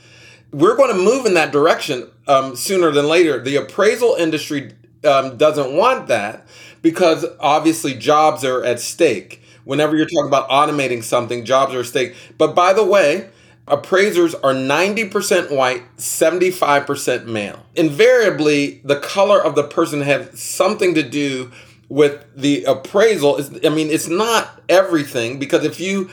We're 0.53 0.77
going 0.77 0.95
to 0.95 1.03
move 1.03 1.25
in 1.25 1.35
that 1.35 1.53
direction 1.53 2.11
um, 2.27 2.57
sooner 2.57 2.91
than 2.91 3.07
later. 3.07 3.41
The 3.41 3.57
appraisal 3.57 4.17
industry 4.17 4.73
um, 5.05 5.37
doesn't 5.37 5.73
want 5.73 6.09
that 6.09 6.47
because 6.83 7.25
obviously 7.39 7.95
jobs 7.95 8.45
are 8.45 8.65
at 8.65 8.81
stake. 8.81 9.43
Whenever 9.65 9.97
you're 9.97 10.07
talking 10.07 10.29
about 10.29 10.49
automating 10.49 11.03
something, 11.03 11.45
jobs 11.45 11.75
are 11.75 11.81
at 11.81 11.87
stake. 11.87 12.15
But 12.39 12.55
by 12.55 12.73
the 12.73 12.85
way, 12.85 13.31
appraisers 13.67 14.35
are 14.35 14.53
90% 14.53 15.55
white, 15.55 15.83
75% 15.97 17.27
male. 17.27 17.65
Invariably, 17.77 18.81
the 18.85 18.97
color 18.97 19.43
of 19.43 19.55
the 19.55 19.63
person 19.65 20.01
has 20.03 20.41
something 20.41 20.95
to 20.95 21.03
do 21.03 21.53
with 21.89 22.25
the 22.37 22.65
appraisal. 22.65 23.41
I 23.65 23.69
mean, 23.69 23.91
it's 23.91 24.09
not 24.09 24.61
everything 24.69 25.39
because 25.39 25.65
if 25.65 25.81
you 25.81 26.11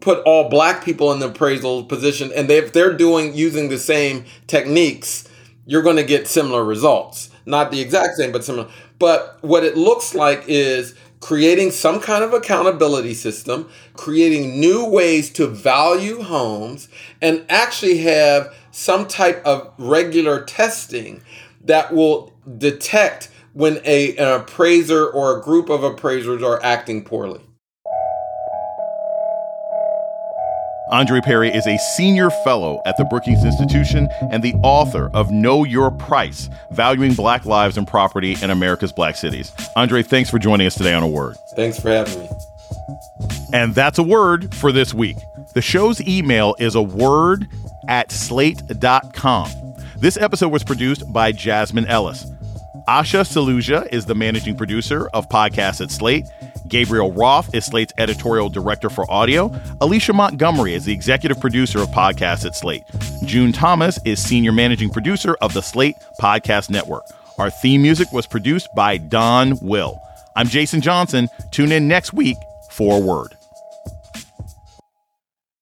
put 0.00 0.18
all 0.24 0.48
black 0.48 0.84
people 0.84 1.12
in 1.12 1.20
the 1.20 1.28
appraisal 1.28 1.84
position 1.84 2.32
and 2.34 2.48
they, 2.48 2.58
if 2.58 2.72
they're 2.72 2.96
doing 2.96 3.34
using 3.34 3.68
the 3.68 3.78
same 3.78 4.24
techniques, 4.46 5.28
you're 5.66 5.82
going 5.82 5.96
to 5.96 6.04
get 6.04 6.26
similar 6.26 6.64
results 6.64 7.30
not 7.46 7.70
the 7.70 7.80
exact 7.80 8.16
same, 8.16 8.32
but 8.32 8.44
similar. 8.44 8.68
But 8.98 9.38
what 9.42 9.64
it 9.64 9.76
looks 9.76 10.14
like 10.14 10.44
is 10.46 10.94
creating 11.20 11.70
some 11.70 12.00
kind 12.00 12.22
of 12.22 12.34
accountability 12.34 13.14
system, 13.14 13.68
creating 13.94 14.60
new 14.60 14.84
ways 14.84 15.30
to 15.30 15.46
value 15.46 16.22
homes, 16.22 16.88
and 17.22 17.44
actually 17.48 17.98
have 17.98 18.54
some 18.70 19.06
type 19.08 19.42
of 19.46 19.72
regular 19.78 20.44
testing 20.44 21.22
that 21.64 21.94
will 21.94 22.32
detect 22.58 23.30
when 23.54 23.80
a, 23.84 24.16
an 24.16 24.40
appraiser 24.40 25.06
or 25.06 25.38
a 25.38 25.42
group 25.42 25.70
of 25.70 25.82
appraisers 25.82 26.42
are 26.42 26.62
acting 26.62 27.02
poorly. 27.02 27.40
Andre 30.90 31.20
Perry 31.22 31.48
is 31.48 31.66
a 31.66 31.78
senior 31.96 32.28
fellow 32.28 32.82
at 32.84 32.96
the 32.98 33.04
Brookings 33.06 33.42
Institution 33.42 34.08
and 34.30 34.42
the 34.42 34.54
author 34.62 35.10
of 35.14 35.30
Know 35.30 35.64
Your 35.64 35.90
Price 35.90 36.50
Valuing 36.72 37.14
Black 37.14 37.46
Lives 37.46 37.78
and 37.78 37.88
Property 37.88 38.36
in 38.42 38.50
America's 38.50 38.92
Black 38.92 39.16
Cities. 39.16 39.50
Andre, 39.76 40.02
thanks 40.02 40.28
for 40.28 40.38
joining 40.38 40.66
us 40.66 40.74
today 40.74 40.92
on 40.92 41.02
A 41.02 41.08
Word. 41.08 41.36
Thanks 41.56 41.80
for 41.80 41.88
having 41.88 42.20
me. 42.20 42.28
And 43.54 43.74
that's 43.74 43.98
a 43.98 44.02
word 44.02 44.54
for 44.54 44.72
this 44.72 44.92
week. 44.92 45.16
The 45.54 45.62
show's 45.62 46.00
email 46.06 46.54
is 46.58 46.74
a 46.74 46.82
word 46.82 47.48
at 47.88 48.12
slate.com. 48.12 49.50
This 49.96 50.18
episode 50.18 50.48
was 50.48 50.64
produced 50.64 51.10
by 51.10 51.32
Jasmine 51.32 51.86
Ellis. 51.86 52.26
Asha 52.86 53.24
Saluja 53.24 53.88
is 53.90 54.04
the 54.04 54.14
managing 54.14 54.56
producer 54.56 55.08
of 55.14 55.28
Podcasts 55.30 55.80
at 55.80 55.90
Slate. 55.90 56.26
Gabriel 56.68 57.12
Roth 57.12 57.54
is 57.54 57.66
Slate's 57.66 57.92
editorial 57.98 58.48
director 58.48 58.88
for 58.88 59.10
audio. 59.10 59.52
Alicia 59.80 60.12
Montgomery 60.12 60.74
is 60.74 60.84
the 60.84 60.92
executive 60.92 61.40
producer 61.40 61.80
of 61.80 61.88
Podcasts 61.88 62.46
at 62.46 62.54
Slate. 62.54 62.84
June 63.24 63.52
Thomas 63.52 63.98
is 64.04 64.22
senior 64.22 64.52
managing 64.52 64.90
producer 64.90 65.36
of 65.40 65.52
the 65.52 65.62
Slate 65.62 65.96
Podcast 66.20 66.70
Network. 66.70 67.06
Our 67.38 67.50
theme 67.50 67.82
music 67.82 68.12
was 68.12 68.26
produced 68.26 68.74
by 68.74 68.96
Don 68.96 69.58
Will. 69.60 70.00
I'm 70.36 70.46
Jason 70.48 70.80
Johnson. 70.80 71.28
Tune 71.50 71.72
in 71.72 71.86
next 71.86 72.12
week 72.12 72.38
for 72.70 73.02
word. 73.02 73.36